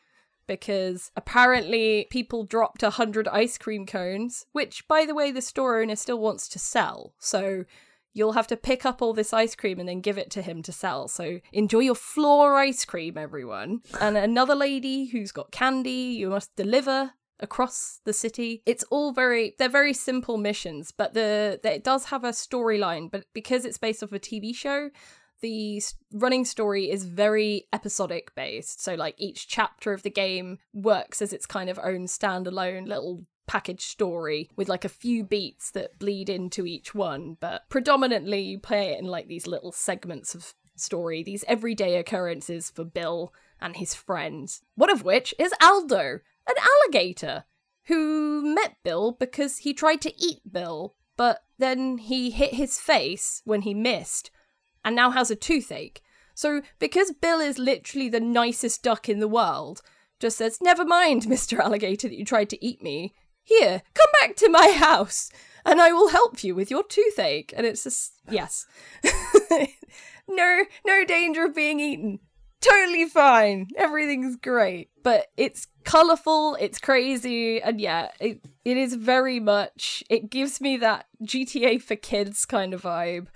[0.48, 5.82] because apparently people dropped a hundred ice cream cones, which, by the way, the store
[5.82, 7.14] owner still wants to sell.
[7.20, 7.66] So
[8.14, 10.62] you'll have to pick up all this ice cream and then give it to him
[10.64, 11.08] to sell.
[11.08, 13.82] So enjoy your floor ice cream, everyone.
[14.00, 18.62] And another lady who's got candy, you must deliver across the city.
[18.66, 23.10] It's all very they're very simple missions, but the, the it does have a storyline,
[23.10, 24.90] but because it's based off a TV show,
[25.42, 25.82] the
[26.14, 28.82] running story is very episodic based.
[28.82, 33.26] So like each chapter of the game works as its kind of own standalone little
[33.52, 38.58] package story with like a few beats that bleed into each one, but predominantly you
[38.58, 43.76] play it in like these little segments of story, these everyday occurrences for Bill and
[43.76, 44.62] his friends.
[44.76, 47.44] One of which is Aldo, an alligator
[47.88, 53.42] who met Bill because he tried to eat Bill, but then he hit his face
[53.44, 54.32] when he missed
[54.86, 56.02] and now has a toothache.
[56.34, 59.82] So, because Bill is literally the nicest duck in the world,
[60.22, 61.60] just says, Never mind, Mr.
[61.60, 63.14] Alligator, that you tried to eat me.
[63.44, 65.30] Here, come back to my house,
[65.66, 67.54] and I will help you with your toothache.
[67.56, 68.66] And it's just, yes.
[70.28, 72.20] no, no danger of being eaten.
[72.62, 73.68] Totally fine.
[73.76, 74.90] Everything's great.
[75.02, 80.78] But it's colorful, it's crazy, and yeah, it, it is very much, it gives me
[80.78, 83.28] that GTA for kids kind of vibe.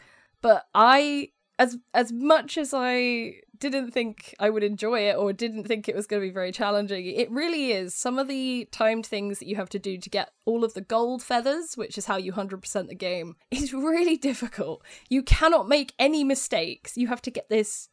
[0.41, 5.65] But I as as much as I didn't think I would enjoy it or didn't
[5.65, 7.93] think it was going to be very challenging, it really is.
[7.93, 10.81] Some of the timed things that you have to do to get all of the
[10.81, 14.83] gold feathers, which is how you 100% the game, is really difficult.
[15.09, 16.97] You cannot make any mistakes.
[16.97, 17.89] You have to get this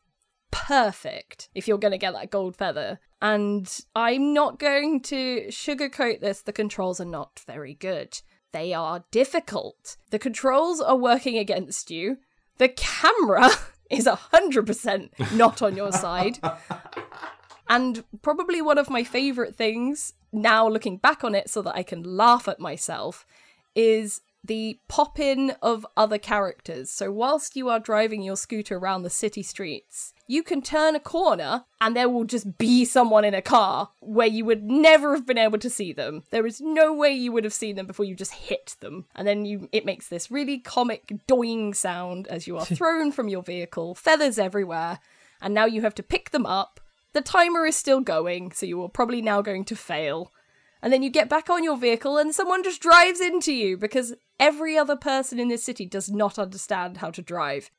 [0.50, 3.00] perfect if you're going to get that gold feather.
[3.20, 8.20] And I'm not going to sugarcoat this, the controls are not very good.
[8.52, 9.96] They are difficult.
[10.10, 12.18] The controls are working against you
[12.58, 13.48] the camera
[13.92, 16.38] is 100% not on your side.
[17.68, 21.82] and probably one of my favorite things now looking back on it so that I
[21.82, 23.26] can laugh at myself
[23.74, 26.90] is the pop in of other characters.
[26.90, 31.00] So, whilst you are driving your scooter around the city streets, you can turn a
[31.00, 35.26] corner and there will just be someone in a car where you would never have
[35.26, 36.24] been able to see them.
[36.30, 39.06] There is no way you would have seen them before you just hit them.
[39.14, 43.28] And then you it makes this really comic doing sound as you are thrown from
[43.28, 44.98] your vehicle, feathers everywhere,
[45.40, 46.80] and now you have to pick them up.
[47.12, 50.32] The timer is still going, so you are probably now going to fail.
[50.82, 54.14] And then you get back on your vehicle and someone just drives into you because
[54.40, 57.70] every other person in this city does not understand how to drive.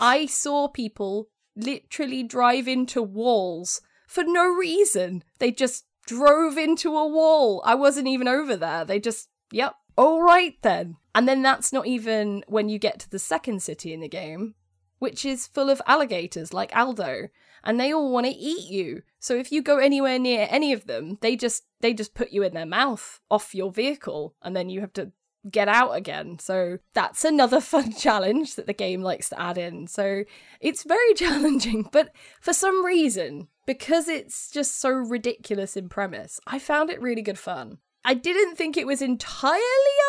[0.00, 5.22] I saw people literally drive into walls for no reason.
[5.38, 7.62] They just drove into a wall.
[7.66, 8.86] I wasn't even over there.
[8.86, 10.96] They just, yep, all right then.
[11.14, 14.54] And then that's not even when you get to the second city in the game,
[14.98, 17.28] which is full of alligators like Aldo,
[17.64, 19.02] and they all want to eat you.
[19.18, 22.42] So if you go anywhere near any of them, they just they just put you
[22.42, 25.12] in their mouth off your vehicle and then you have to
[25.48, 26.38] get out again.
[26.38, 29.86] So that's another fun challenge that the game likes to add in.
[29.86, 30.24] So
[30.60, 36.58] it's very challenging, but for some reason, because it's just so ridiculous in premise, I
[36.58, 37.78] found it really good fun.
[38.04, 39.60] I didn't think it was entirely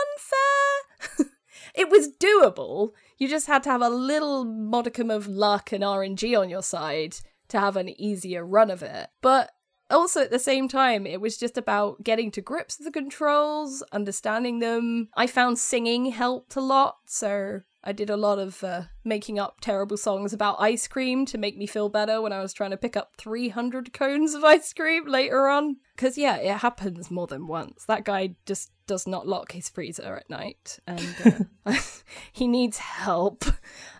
[0.07, 1.27] unfair.
[1.75, 2.91] it was doable.
[3.17, 7.17] You just had to have a little modicum of luck and RNG on your side
[7.51, 9.09] to have an easier run of it.
[9.21, 9.51] But
[9.91, 13.83] also at the same time it was just about getting to grips with the controls
[13.91, 15.09] understanding them.
[15.15, 19.57] I found singing helped a lot so i did a lot of uh, making up
[19.59, 22.77] terrible songs about ice cream to make me feel better when i was trying to
[22.77, 25.77] pick up 300 cones of ice cream later on.
[25.95, 27.85] Because yeah it happens more than once.
[27.85, 31.73] That guy just does not lock his freezer at night and uh,
[32.33, 33.45] he needs help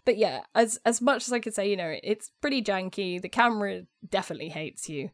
[0.03, 3.29] but yeah as as much as i could say you know it's pretty janky the
[3.29, 5.09] camera definitely hates you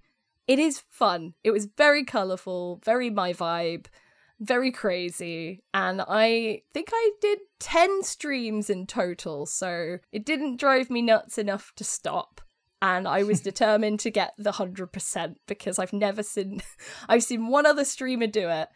[0.48, 1.34] it is fun.
[1.44, 3.88] It was very colorful, very my vibe,
[4.40, 5.64] very crazy.
[5.74, 11.38] And I think I did 10 streams in total, so it didn't drive me nuts
[11.38, 12.40] enough to stop.
[12.82, 16.62] And I was determined to get the 100% because I've never seen
[17.10, 18.70] I've seen one other streamer do it.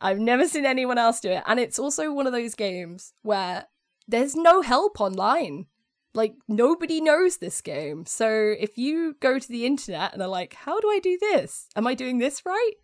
[0.00, 1.42] I've never seen anyone else do it.
[1.46, 3.66] And it's also one of those games where
[4.06, 5.66] there's no help online.
[6.12, 8.06] Like, nobody knows this game.
[8.06, 11.66] So if you go to the internet and are like, how do I do this?
[11.74, 12.74] Am I doing this right?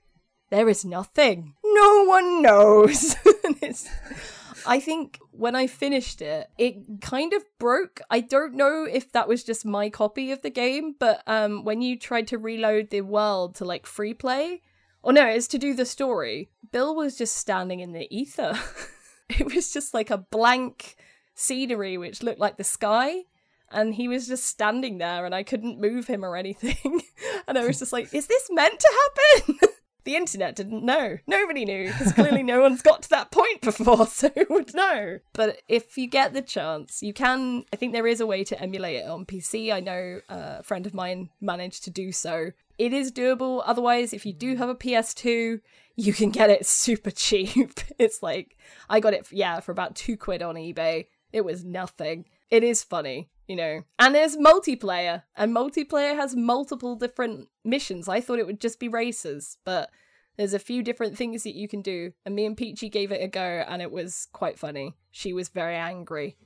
[0.50, 1.54] There is nothing.
[1.64, 3.14] No one knows.
[4.66, 8.00] I think when I finished it, it kind of broke.
[8.10, 11.82] I don't know if that was just my copy of the game, but um, when
[11.82, 14.62] you tried to reload the world to like free play,
[15.02, 18.58] or no, it's to do the story, Bill was just standing in the ether.
[19.28, 20.96] it was just like a blank
[21.34, 23.24] scenery which looked like the sky
[23.70, 27.02] and he was just standing there and I couldn't move him or anything.
[27.48, 29.58] and I was just like, is this meant to happen?
[30.04, 31.18] the internet didn't know.
[31.26, 35.20] Nobody knew because clearly no one's got to that point before, so would know?
[35.32, 37.64] But if you get the chance, you can.
[37.72, 39.72] I think there is a way to emulate it on PC.
[39.72, 42.50] I know a friend of mine managed to do so.
[42.80, 43.62] It is doable.
[43.66, 45.60] Otherwise, if you do have a PS2,
[45.96, 47.80] you can get it super cheap.
[47.98, 48.56] It's like
[48.88, 51.08] I got it, yeah, for about two quid on eBay.
[51.30, 52.24] It was nothing.
[52.48, 53.82] It is funny you know.
[53.98, 58.08] And there's multiplayer, and multiplayer has multiple different missions.
[58.08, 59.90] I thought it would just be races, but
[60.36, 62.12] there's a few different things that you can do.
[62.24, 64.94] And me and Peachy gave it a go, and it was quite funny.
[65.10, 66.36] She was very angry.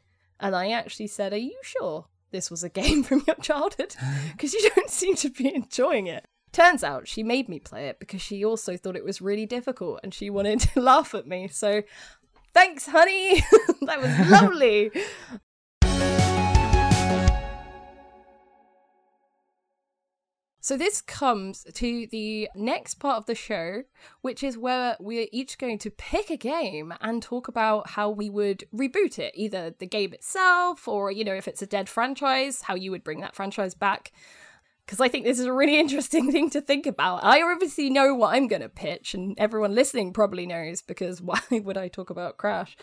[0.40, 3.94] And I actually said, Are you sure this was a game from your childhood?
[4.32, 6.24] Because you don't seem to be enjoying it.
[6.52, 10.00] Turns out she made me play it because she also thought it was really difficult
[10.02, 11.48] and she wanted to laugh at me.
[11.48, 11.82] So
[12.52, 13.40] thanks, honey.
[13.82, 14.90] that was lovely.
[20.64, 23.82] So this comes to the next part of the show,
[24.22, 28.30] which is where we're each going to pick a game and talk about how we
[28.30, 32.62] would reboot it, either the game itself or, you know, if it's a dead franchise,
[32.62, 34.10] how you would bring that franchise back
[34.84, 37.24] because I think this is a really interesting thing to think about.
[37.24, 41.40] I obviously know what I'm going to pitch, and everyone listening probably knows because why
[41.50, 42.76] would I talk about Crash?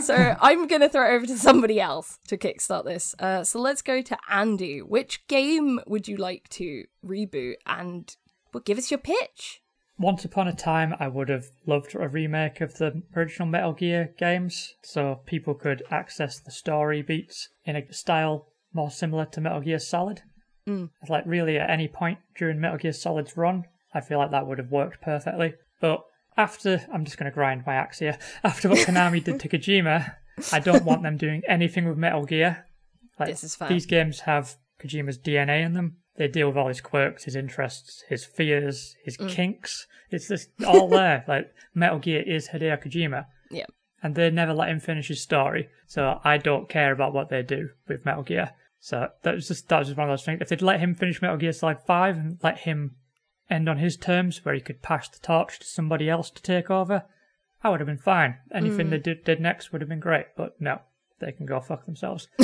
[0.00, 3.14] so I'm going to throw it over to somebody else to kickstart this.
[3.18, 4.80] Uh, so let's go to Andy.
[4.80, 8.14] Which game would you like to reboot, and
[8.52, 9.62] well, give us your pitch?
[9.98, 14.12] Once upon a time, I would have loved a remake of the original Metal Gear
[14.18, 19.62] games, so people could access the story beats in a style more similar to Metal
[19.62, 20.22] Gear Solid.
[20.66, 20.90] Mm.
[21.08, 23.64] Like really, at any point during Metal Gear Solid's run,
[23.94, 25.54] I feel like that would have worked perfectly.
[25.80, 26.04] But
[26.36, 28.18] after, I'm just going to grind my axe here.
[28.44, 30.14] After what Konami did to Kojima,
[30.52, 32.66] I don't want them doing anything with Metal Gear.
[33.18, 33.70] Like, this is fine.
[33.70, 35.96] These games have Kojima's DNA in them.
[36.16, 39.28] They deal with all his quirks, his interests, his fears, his mm.
[39.28, 39.86] kinks.
[40.10, 41.24] It's just all there.
[41.28, 43.26] like Metal Gear is Hideo Kojima.
[43.50, 43.66] Yeah.
[44.02, 45.68] And they never let him finish his story.
[45.86, 48.50] So I don't care about what they do with Metal Gear.
[48.86, 50.38] So that was just that was just one of those things.
[50.40, 52.94] If they'd let him finish Metal Gear Solid Five and let him
[53.50, 56.70] end on his terms, where he could pass the torch to somebody else to take
[56.70, 57.02] over,
[57.64, 58.36] I would have been fine.
[58.54, 58.90] Anything mm.
[58.90, 60.26] they did, did next would have been great.
[60.36, 60.82] But no,
[61.18, 62.28] they can go fuck themselves.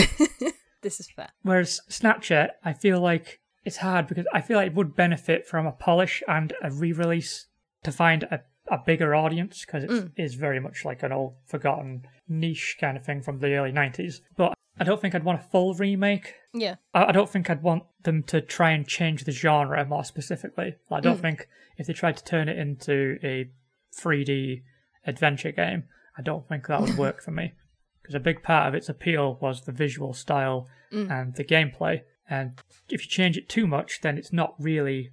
[0.82, 1.28] this is fair.
[1.42, 5.64] Whereas Snatcher, I feel like it's hard because I feel like it would benefit from
[5.64, 7.46] a polish and a re-release
[7.84, 10.10] to find a, a bigger audience because it mm.
[10.16, 14.16] is very much like an old forgotten niche kind of thing from the early 90s.
[14.36, 16.34] But I don't think I'd want a full remake.
[16.54, 16.76] Yeah.
[16.94, 20.76] I, I don't think I'd want them to try and change the genre more specifically.
[20.90, 21.22] I don't mm.
[21.22, 23.50] think if they tried to turn it into a
[23.98, 24.62] 3D
[25.06, 25.84] adventure game,
[26.16, 27.52] I don't think that would work for me.
[28.00, 31.10] Because a big part of its appeal was the visual style mm.
[31.10, 32.02] and the gameplay.
[32.28, 35.10] And if you change it too much, then it's not really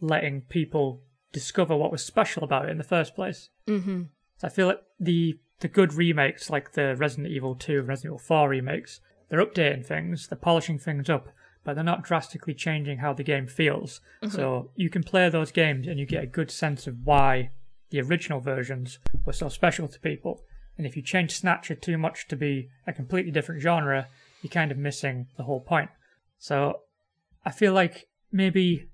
[0.00, 1.02] letting people
[1.32, 3.50] discover what was special about it in the first place.
[3.66, 4.04] Mm-hmm.
[4.38, 8.10] So I feel like the the good remakes like the Resident Evil 2 and Resident
[8.10, 11.28] Evil 4 remakes, they're updating things, they're polishing things up,
[11.64, 14.00] but they're not drastically changing how the game feels.
[14.22, 14.36] Mm-hmm.
[14.36, 17.50] So you can play those games and you get a good sense of why
[17.90, 20.42] the original versions were so special to people.
[20.76, 24.08] And if you change Snatcher too much to be a completely different genre,
[24.42, 25.90] you're kind of missing the whole point.
[26.38, 26.80] So
[27.44, 28.88] I feel like maybe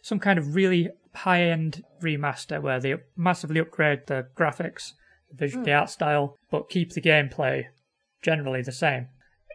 [0.00, 4.92] some kind of really high end remaster where they massively upgrade the graphics
[5.36, 5.64] the, mm.
[5.64, 7.64] the art style, but keep the gameplay
[8.22, 9.08] generally the same.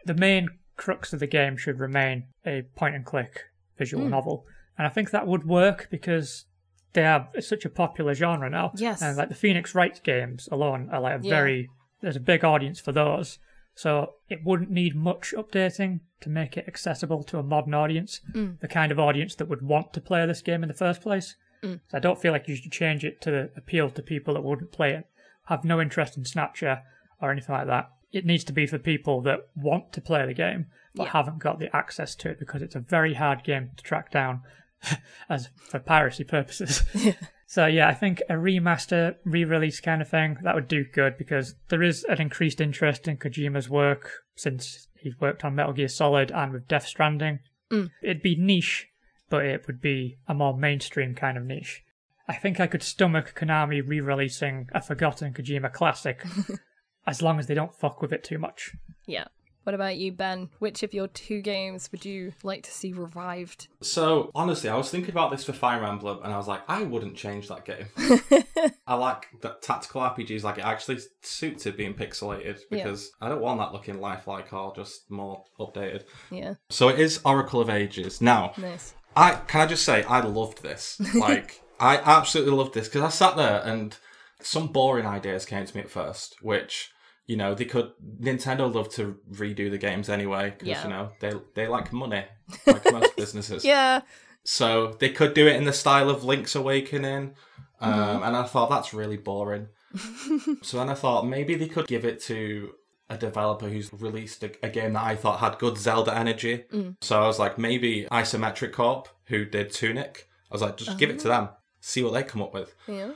[0.04, 3.44] The main crux of the game should remain a point and click
[3.78, 4.10] visual mm.
[4.10, 4.44] novel,
[4.78, 6.46] and I think that would work because
[6.92, 8.72] they are such a popular genre now.
[8.76, 11.30] Yes, and like the Phoenix Wright games alone are like a yeah.
[11.30, 11.68] very
[12.00, 13.38] there's a big audience for those.
[13.74, 18.58] So it wouldn't need much updating to make it accessible to a modern audience, mm.
[18.60, 21.36] the kind of audience that would want to play this game in the first place.
[21.62, 21.80] Mm.
[21.88, 24.72] So I don't feel like you should change it to appeal to people that wouldn't
[24.72, 25.06] play it
[25.50, 26.80] have no interest in Snatcher
[27.20, 27.90] or anything like that.
[28.10, 31.12] It needs to be for people that want to play the game but yeah.
[31.12, 34.42] haven't got the access to it because it's a very hard game to track down
[35.28, 36.82] as for piracy purposes.
[37.46, 41.54] so yeah, I think a remaster, re-release kind of thing that would do good because
[41.68, 46.30] there is an increased interest in Kojima's work since he's worked on Metal Gear Solid
[46.30, 47.40] and with Death Stranding.
[47.70, 47.90] Mm.
[48.02, 48.88] It'd be niche,
[49.28, 51.82] but it would be a more mainstream kind of niche.
[52.30, 56.24] I think I could stomach Konami re releasing a forgotten Kojima classic
[57.06, 58.70] as long as they don't fuck with it too much.
[59.04, 59.24] Yeah.
[59.64, 60.48] What about you, Ben?
[60.60, 63.66] Which of your two games would you like to see revived?
[63.80, 66.84] So honestly, I was thinking about this for Fire Emblem, and I was like, I
[66.84, 67.86] wouldn't change that game.
[68.86, 70.44] I like that tactical RPGs.
[70.44, 74.72] Like it actually suits it being pixelated because I don't want that looking lifelike or
[74.76, 76.04] just more updated.
[76.30, 76.54] Yeah.
[76.70, 78.20] So it is Oracle of Ages.
[78.20, 78.94] Now, Nice.
[79.16, 81.00] I can I just say I loved this.
[81.16, 83.96] Like I absolutely loved this because I sat there and
[84.42, 86.90] some boring ideas came to me at first, which
[87.26, 90.82] you know they could Nintendo love to redo the games anyway because Yeah.
[90.84, 92.24] you know they they like money
[92.66, 93.64] like most businesses.
[93.64, 94.00] Yeah.
[94.44, 97.34] So they could do it in the style of Link's Awakening,
[97.80, 98.22] um, Mm-hmm.
[98.24, 99.68] and I thought that's really boring.
[100.62, 102.72] so then I thought maybe they could give it to
[103.08, 106.64] a developer who's released a, a game that I thought had good Zelda energy.
[106.72, 106.96] Mm.
[107.00, 110.28] So I was like, maybe Isometricorp, who did Tunic.
[110.50, 111.48] I was like, just give it to them,
[111.80, 112.74] see what they come up with.
[112.86, 113.12] Yeah.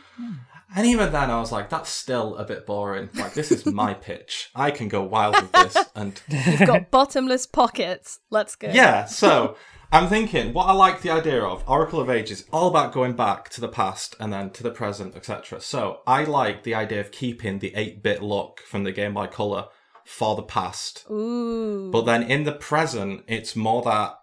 [0.75, 3.11] And even then, I was like, that's still a bit boring.
[3.15, 4.51] Like, this is my pitch.
[4.55, 5.77] I can go wild with this.
[5.95, 8.21] And You've got bottomless pockets.
[8.31, 8.71] Let's go.
[8.73, 9.57] yeah, so
[9.93, 13.49] I'm thinking what I like the idea of Oracle of Ages, all about going back
[13.51, 15.61] to the past and then to the present, etc.
[15.61, 19.67] So I like the idea of keeping the 8-bit look from the Game Boy Color
[20.05, 21.91] for the past, Ooh.
[21.93, 24.17] but then in the present, it's more that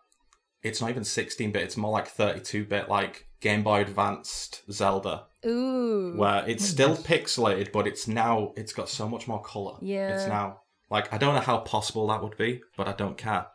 [0.62, 6.14] it's not even 16-bit; it's more like 32-bit, like Game Boy Advanced Zelda, Ooh.
[6.16, 9.78] where it's still pixelated, but it's now it's got so much more color.
[9.82, 10.16] Yeah.
[10.16, 10.60] it's now.
[10.90, 13.48] Like I don't know how possible that would be, but I don't care.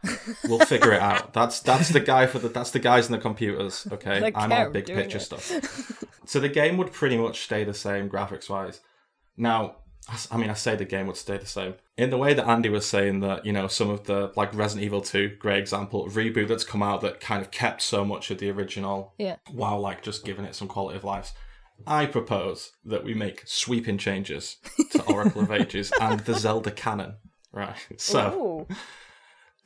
[0.48, 1.34] We'll figure it out.
[1.34, 3.86] That's that's the guy for the that's the guys in the computers.
[3.92, 5.20] Okay, They I'm care on big picture it.
[5.20, 6.02] stuff.
[6.24, 8.80] so the game would pretty much stay the same graphics wise.
[9.36, 9.76] Now,
[10.30, 12.68] I mean, I say the game would stay the same in the way that Andy
[12.68, 16.48] was saying that you know some of the like Resident Evil Two, great example reboot
[16.48, 19.36] that's come out that kind of kept so much of the original yeah.
[19.50, 21.32] while like just giving it some quality of life.
[21.86, 24.56] I propose that we make sweeping changes
[24.92, 27.16] to Oracle of Ages and the Zelda canon.
[27.52, 27.76] Right.
[27.98, 28.74] So Ooh.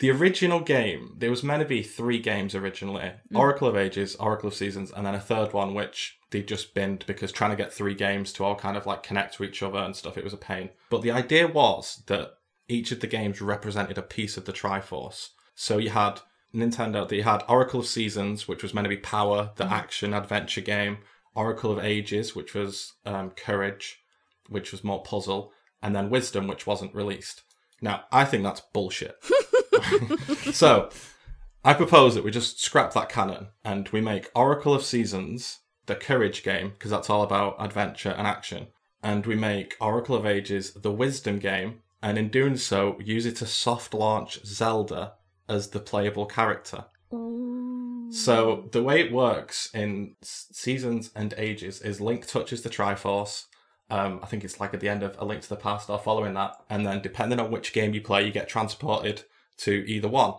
[0.00, 4.48] The original game, there was meant to be three games originally: Oracle of Ages, Oracle
[4.48, 7.72] of Seasons, and then a third one which they just binned because trying to get
[7.72, 10.32] three games to all kind of like connect to each other and stuff, it was
[10.32, 10.70] a pain.
[10.88, 12.34] But the idea was that
[12.68, 15.30] each of the games represented a piece of the Triforce.
[15.54, 16.20] So you had
[16.54, 20.60] Nintendo, you had Oracle of Seasons, which was meant to be power, the action adventure
[20.60, 20.98] game,
[21.34, 24.00] Oracle of Ages, which was um, courage,
[24.48, 27.42] which was more puzzle, and then Wisdom, which wasn't released.
[27.82, 29.16] Now, I think that's bullshit.
[30.52, 30.90] so,
[31.64, 35.96] I propose that we just scrap that canon and we make Oracle of Seasons the
[35.96, 38.68] courage game, because that's all about adventure and action.
[39.02, 43.36] And we make Oracle of Ages the wisdom game, and in doing so, use it
[43.36, 45.14] to soft launch Zelda
[45.48, 46.84] as the playable character.
[47.12, 48.08] Ooh.
[48.12, 53.46] So the way it works in Seasons and Ages is Link touches the Triforce.
[53.90, 55.98] Um, I think it's like at the end of A Link to the Past or
[55.98, 59.24] following that, and then depending on which game you play, you get transported
[59.62, 60.34] to either one,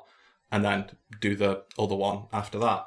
[0.51, 0.85] and then
[1.19, 2.85] do the other one after that.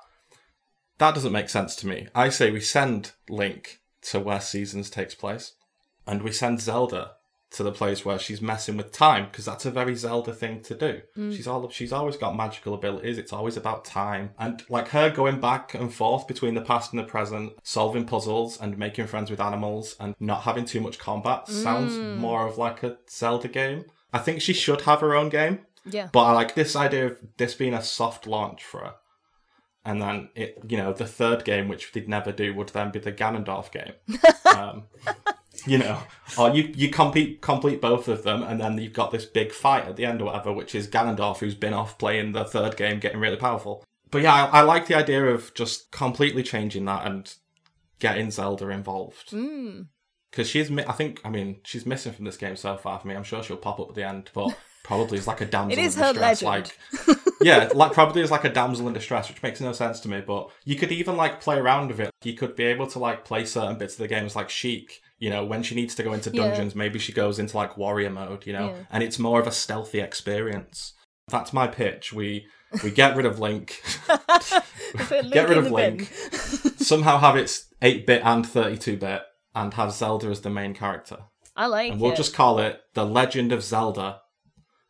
[0.98, 2.08] That doesn't make sense to me.
[2.14, 5.54] I say we send Link to where Seasons takes place,
[6.06, 7.12] and we send Zelda
[7.54, 10.74] to the place where she's messing with time because that's a very Zelda thing to
[10.74, 11.00] do.
[11.16, 11.34] Mm.
[11.34, 13.16] She's all she's always got magical abilities.
[13.16, 16.98] It's always about time and like her going back and forth between the past and
[16.98, 21.46] the present, solving puzzles and making friends with animals and not having too much combat
[21.48, 22.16] sounds mm.
[22.16, 23.84] more of like a Zelda game.
[24.12, 26.08] I think she should have her own game, Yeah.
[26.12, 28.94] but I like this idea of this being a soft launch for her.
[29.84, 32.98] And then it, you know, the third game, which they'd never do, would then be
[32.98, 33.92] the Ganondorf game.
[34.56, 34.84] um,
[35.66, 35.98] you know,
[36.38, 39.84] or you you complete complete both of them, and then you've got this big fight
[39.86, 42.98] at the end or whatever, which is Ganondorf, who's been off playing the third game,
[42.98, 43.84] getting really powerful.
[44.10, 47.34] But yeah, I, I like the idea of just completely changing that and
[47.98, 49.88] getting Zelda involved Mm.
[50.30, 53.06] because she's mi- I think I mean she's missing from this game so far for
[53.08, 53.14] me.
[53.14, 55.82] I'm sure she'll pop up at the end, but probably is like a damsel It
[55.82, 56.42] is in her distress.
[56.42, 56.72] legend.
[57.08, 60.08] Like yeah, like probably is like a damsel in distress, which makes no sense to
[60.08, 60.20] me.
[60.20, 62.10] But you could even like play around with it.
[62.22, 65.00] You could be able to like play certain bits of the games like Sheik.
[65.18, 66.48] You know, when she needs to go into Yeah.
[66.48, 68.46] dungeons, maybe she goes into like warrior mode.
[68.46, 68.84] You know, Yeah.
[68.90, 70.92] and it's more of a stealthy experience.
[71.28, 72.12] That's my pitch.
[72.12, 72.46] We
[72.82, 73.82] we get rid of Link.
[75.10, 76.12] Link Get rid of Link.
[76.78, 79.22] somehow have its 8 bit and 32 bit,
[79.54, 81.18] and have Zelda as the main character.
[81.56, 82.16] I like And we'll it.
[82.16, 84.20] just call it The Legend of Zelda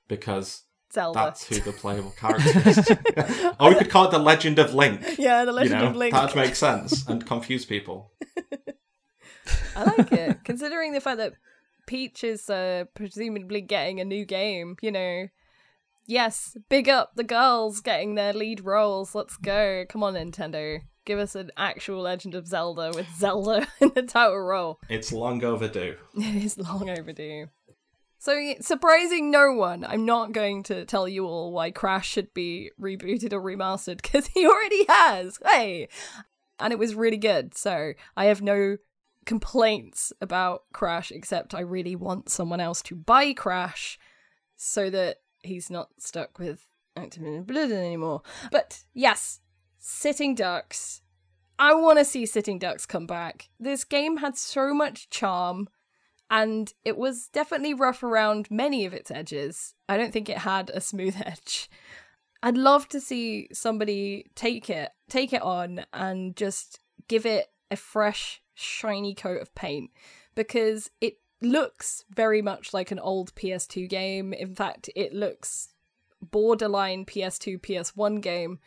[0.09, 1.19] because Zelda.
[1.19, 2.79] that's who the playable character is.
[3.61, 5.01] or we could call it The Legend of Link.
[5.19, 6.13] yeah, the You Legend know, of Link.
[6.15, 8.13] that'd make sense and confuse people.
[9.77, 11.35] I like it, considering the fact that
[11.87, 14.77] Peach is uh, presumably getting a new game.
[14.81, 15.29] You know,
[16.07, 19.15] yes, big up the girls getting their lead roles.
[19.15, 19.85] Let's go!
[19.89, 24.39] Come on, Nintendo, give us an actual Legend of Zelda with Zelda in the title
[24.41, 24.79] role.
[24.89, 25.97] It's long overdue.
[26.17, 27.49] It is long overdue.
[28.25, 32.71] So, surprising no one, I'm not going to tell you all why Crash should be
[32.81, 35.39] rebooted or remastered because he already has.
[35.45, 35.89] Hey!
[36.59, 37.55] And it was really good.
[37.55, 38.79] So, I have no
[39.27, 43.99] complaints about Crash except I really want someone else to buy Crash
[44.57, 46.67] so that he's not stuck with
[46.97, 48.23] Activision Blizzard anymore.
[48.51, 49.41] But yes,
[49.77, 51.03] Sitting Ducks.
[51.59, 53.51] I want to see Sitting Ducks come back.
[53.61, 55.69] This game had so much charm
[56.31, 59.75] and it was definitely rough around many of its edges.
[59.89, 61.71] I don't think it had a smooth edge.
[62.43, 67.77] I'd love to see somebody take it, take it on and just give it a
[67.77, 69.91] fresh, shiny coat of paint
[70.35, 74.33] because it looks very much like an old PS2 game.
[74.33, 75.71] In fact, it looks
[76.21, 78.59] borderline PS2, PS1 game.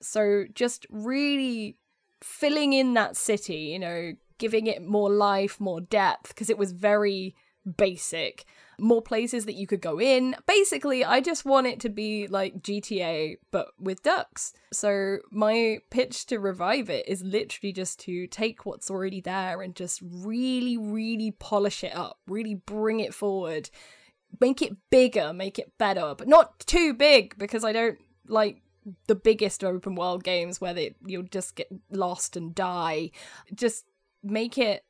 [0.00, 1.76] So just really
[2.22, 6.72] filling in that city, you know, giving it more life, more depth, because it was
[6.72, 7.34] very
[7.76, 8.44] basic.
[8.80, 10.36] More places that you could go in.
[10.46, 14.52] Basically, I just want it to be like GTA, but with ducks.
[14.72, 19.74] So, my pitch to revive it is literally just to take what's already there and
[19.74, 23.68] just really, really polish it up, really bring it forward,
[24.40, 28.62] make it bigger, make it better, but not too big because I don't like
[29.06, 33.10] the biggest open world games where they, you'll just get lost and die.
[33.54, 33.84] Just
[34.22, 34.84] make it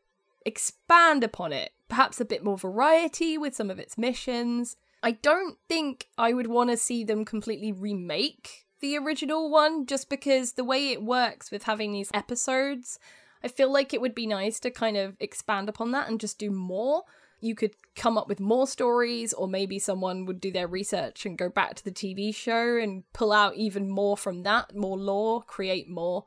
[0.44, 4.76] expand upon it, perhaps a bit more variety with some of its missions.
[5.02, 10.08] I don't think I would want to see them completely remake the original one just
[10.08, 12.98] because the way it works with having these episodes,
[13.42, 16.38] I feel like it would be nice to kind of expand upon that and just
[16.38, 17.02] do more.
[17.40, 21.38] You could come up with more stories, or maybe someone would do their research and
[21.38, 25.42] go back to the TV show and pull out even more from that, more lore,
[25.42, 26.24] create more.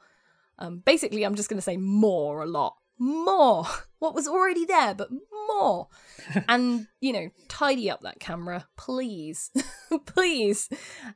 [0.58, 3.66] Um, basically, I'm just going to say more a lot more.
[3.99, 5.10] What was already there, but
[5.47, 5.88] more.
[6.47, 9.52] and, you know, tidy up that camera, please.
[10.06, 10.70] please.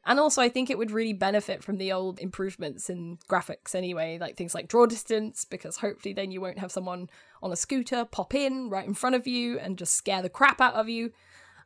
[0.05, 4.17] And also, I think it would really benefit from the old improvements in graphics anyway,
[4.19, 7.09] like things like draw distance, because hopefully then you won't have someone
[7.41, 10.59] on a scooter pop in right in front of you and just scare the crap
[10.59, 11.11] out of you.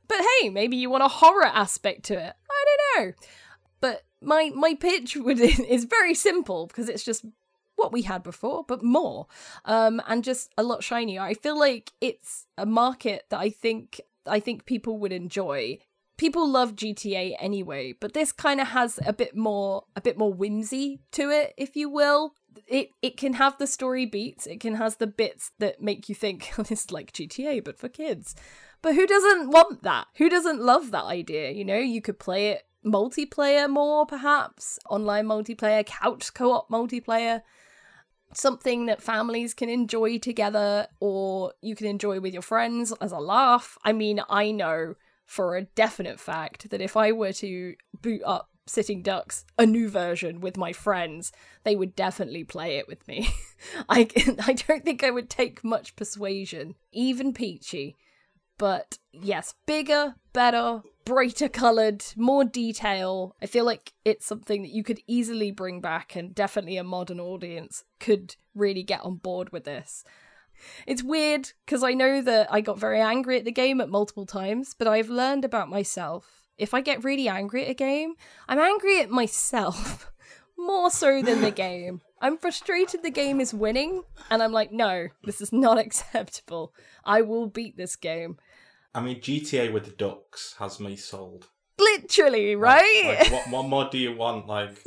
[0.08, 2.34] But hey, maybe you want a horror aspect to it.
[2.52, 3.14] I don't know.
[3.82, 7.26] But my my pitch would is very simple because it's just
[7.80, 9.28] what we had before, but more,
[9.66, 11.22] um, and just a lot shinier.
[11.22, 15.80] I feel like it's a market that I think I think people would enjoy.
[16.18, 20.34] People love GTA anyway, but this kind of has a bit more a bit more
[20.34, 22.36] whimsy to it, if you will.
[22.68, 26.16] It it can have the story beats, it can has the bits that make you
[26.16, 28.36] think oh, this is like GTA but for kids.
[28.82, 30.08] But who doesn't want that?
[30.16, 31.52] Who doesn't love that idea?
[31.52, 37.42] You know, you could play it multiplayer more perhaps, online multiplayer, couch co-op multiplayer
[38.34, 43.20] something that families can enjoy together or you can enjoy with your friends as a
[43.20, 43.78] laugh.
[43.84, 48.50] I mean, I know for a definite fact that if I were to boot up
[48.68, 51.32] Sitting Ducks, a new version with my friends,
[51.64, 53.30] they would definitely play it with me.
[53.90, 54.08] I
[54.46, 57.96] I don't think I would take much persuasion, even Peachy.
[58.60, 63.36] But yes, bigger, better, brighter coloured, more detail.
[63.41, 67.20] I feel like it's something that you could easily bring back, and definitely a modern
[67.20, 70.03] audience could really get on board with this.
[70.86, 74.28] It's weird because I know that I got very angry at the game at multiple
[74.28, 76.47] times, but I've learned about myself.
[76.60, 78.14] If I get really angry at a game,
[78.47, 80.12] I'm angry at myself
[80.60, 82.01] more so than the game.
[82.22, 86.76] I'm frustrated the game is winning, and I'm like, no, this is not acceptable.
[87.03, 88.38] I will beat this game.
[88.94, 91.48] I mean, GTA with the ducks has me sold.
[91.78, 93.04] Literally, right?
[93.06, 94.48] Like, like, what, what more do you want?
[94.48, 94.84] Like,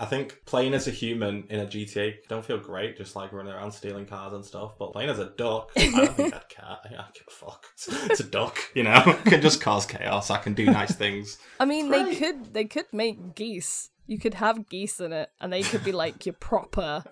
[0.00, 3.52] I think playing as a human in a GTA don't feel great, just like running
[3.52, 4.78] around stealing cars and stuff.
[4.78, 6.78] But playing as a duck, I don't think I'd care.
[6.84, 7.66] I don't give a fuck.
[8.06, 8.92] It's, a duck, you know.
[9.06, 10.30] I can just cause chaos.
[10.30, 11.36] I can do nice things.
[11.60, 13.90] I mean, they could they could make geese.
[14.06, 17.04] You could have geese in it, and they could be like your proper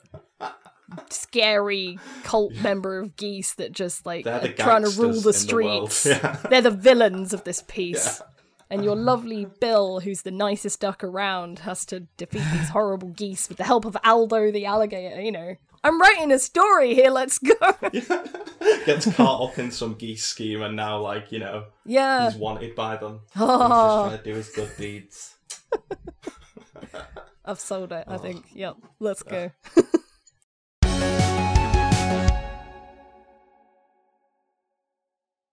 [1.11, 6.05] scary cult member of geese that just like are trying to rule the streets.
[6.05, 6.37] The yeah.
[6.49, 8.21] They're the villains of this piece.
[8.21, 8.27] Yeah.
[8.71, 13.49] And your lovely Bill, who's the nicest duck around, has to defeat these horrible geese
[13.49, 15.57] with the help of Aldo the alligator, you know.
[15.83, 17.55] I'm writing a story here, let's go.
[18.85, 22.31] Gets caught up in some geese scheme and now, like, you know, yeah.
[22.31, 23.21] he's wanted by them.
[23.37, 24.11] Oh.
[24.11, 25.35] He's just trying to do his good deeds.
[27.45, 28.19] I've sold it, I oh.
[28.19, 28.45] think.
[28.53, 29.51] Yep, let's go.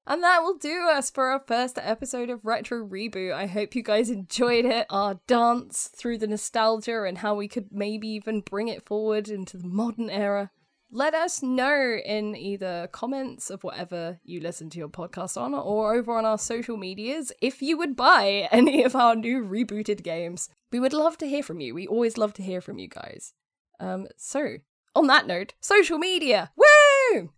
[0.08, 3.34] And that will do us for our first episode of Retro Reboot.
[3.34, 7.70] I hope you guys enjoyed it, our dance through the nostalgia and how we could
[7.72, 10.52] maybe even bring it forward into the modern era.
[10.92, 15.96] let us know in either comments of whatever you listen to your podcast on or
[15.96, 20.50] over on our social medias if you would buy any of our new rebooted games.
[20.72, 21.74] We would love to hear from you.
[21.74, 23.34] We always love to hear from you guys.
[23.80, 24.58] Um, so,
[24.96, 26.52] on that note, social media.
[26.56, 26.65] Woo!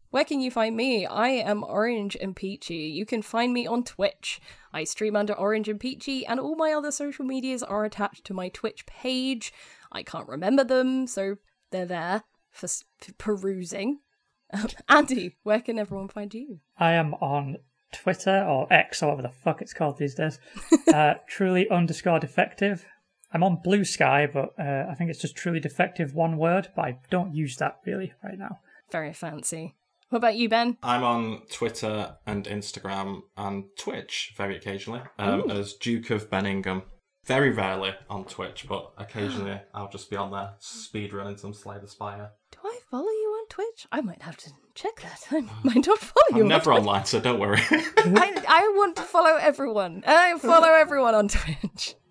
[0.09, 1.05] Where can you find me?
[1.05, 2.75] I am Orange and Peachy.
[2.75, 4.39] You can find me on Twitch.
[4.73, 8.33] I stream under Orange and Peachy, and all my other social medias are attached to
[8.33, 9.53] my Twitch page.
[9.91, 11.37] I can't remember them, so
[11.71, 13.99] they're there for, for perusing.
[14.89, 16.59] Andy, where can everyone find you?
[16.77, 17.57] I am on
[17.91, 20.39] Twitter or X or whatever the fuck it's called these days.
[20.93, 22.85] uh, truly underscore defective.
[23.33, 26.99] I'm on Bluesky, but uh, I think it's just truly defective one word, but I
[27.09, 28.59] don't use that really right now.
[28.91, 29.75] Very fancy.
[30.09, 30.77] What about you, Ben?
[30.81, 36.83] I'm on Twitter and Instagram and Twitch very occasionally um, as Duke of Benningham.
[37.25, 41.87] Very rarely on Twitch, but occasionally I'll just be on there speedrunning some Slay the
[41.89, 42.29] Spire.
[42.51, 43.85] Do I follow you on Twitch?
[43.91, 45.25] I might have to check that.
[45.29, 46.43] I might not follow you.
[46.43, 46.79] I'm never Twitch.
[46.79, 47.59] online, so don't worry.
[47.69, 50.03] I, I want to follow everyone.
[50.07, 51.95] I follow everyone on Twitch.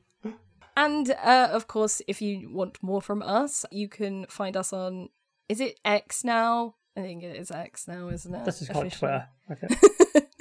[0.78, 5.08] And uh, of course, if you want more from us, you can find us on.
[5.48, 6.74] Is it X now?
[6.96, 8.44] I think it is X now, isn't it?
[8.44, 9.20] This is just call Officially.
[9.48, 9.66] Twitter.
[9.66, 10.22] Okay.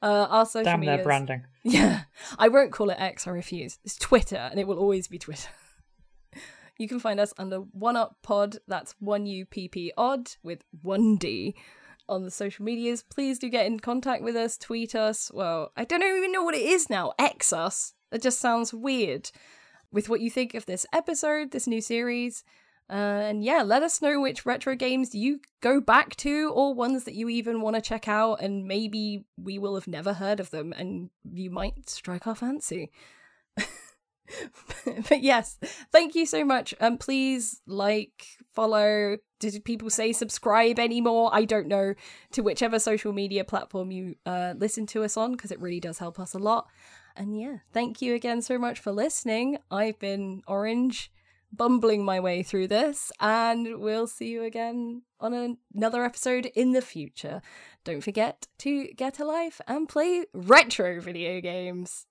[0.00, 1.44] Uh, our social Damn their branding.
[1.64, 2.02] Yeah,
[2.38, 3.26] I won't call it X.
[3.26, 3.78] I refuse.
[3.84, 5.48] It's Twitter, and it will always be Twitter.
[6.80, 8.58] You can find us under One Up Pod.
[8.68, 11.56] That's one U P P Odd with one D
[12.08, 13.02] on the social medias.
[13.02, 14.56] Please do get in contact with us.
[14.56, 15.28] Tweet us.
[15.34, 17.14] Well, I don't even know what it is now.
[17.18, 17.94] X us.
[18.12, 19.32] That just sounds weird.
[19.90, 22.44] With what you think of this episode, this new series.
[22.90, 27.04] Uh, and yeah, let us know which retro games you go back to or ones
[27.04, 28.40] that you even want to check out.
[28.40, 32.90] And maybe we will have never heard of them and you might strike our fancy.
[35.08, 35.58] but yes,
[35.92, 36.74] thank you so much.
[36.80, 39.18] Um, please like, follow.
[39.40, 41.30] Did people say subscribe anymore?
[41.32, 41.94] I don't know.
[42.32, 45.98] To whichever social media platform you uh, listen to us on, because it really does
[45.98, 46.66] help us a lot.
[47.16, 49.58] And yeah, thank you again so much for listening.
[49.70, 51.10] I've been Orange,
[51.52, 56.72] bumbling my way through this, and we'll see you again on an- another episode in
[56.72, 57.40] the future.
[57.84, 62.07] Don't forget to get a life and play retro video games.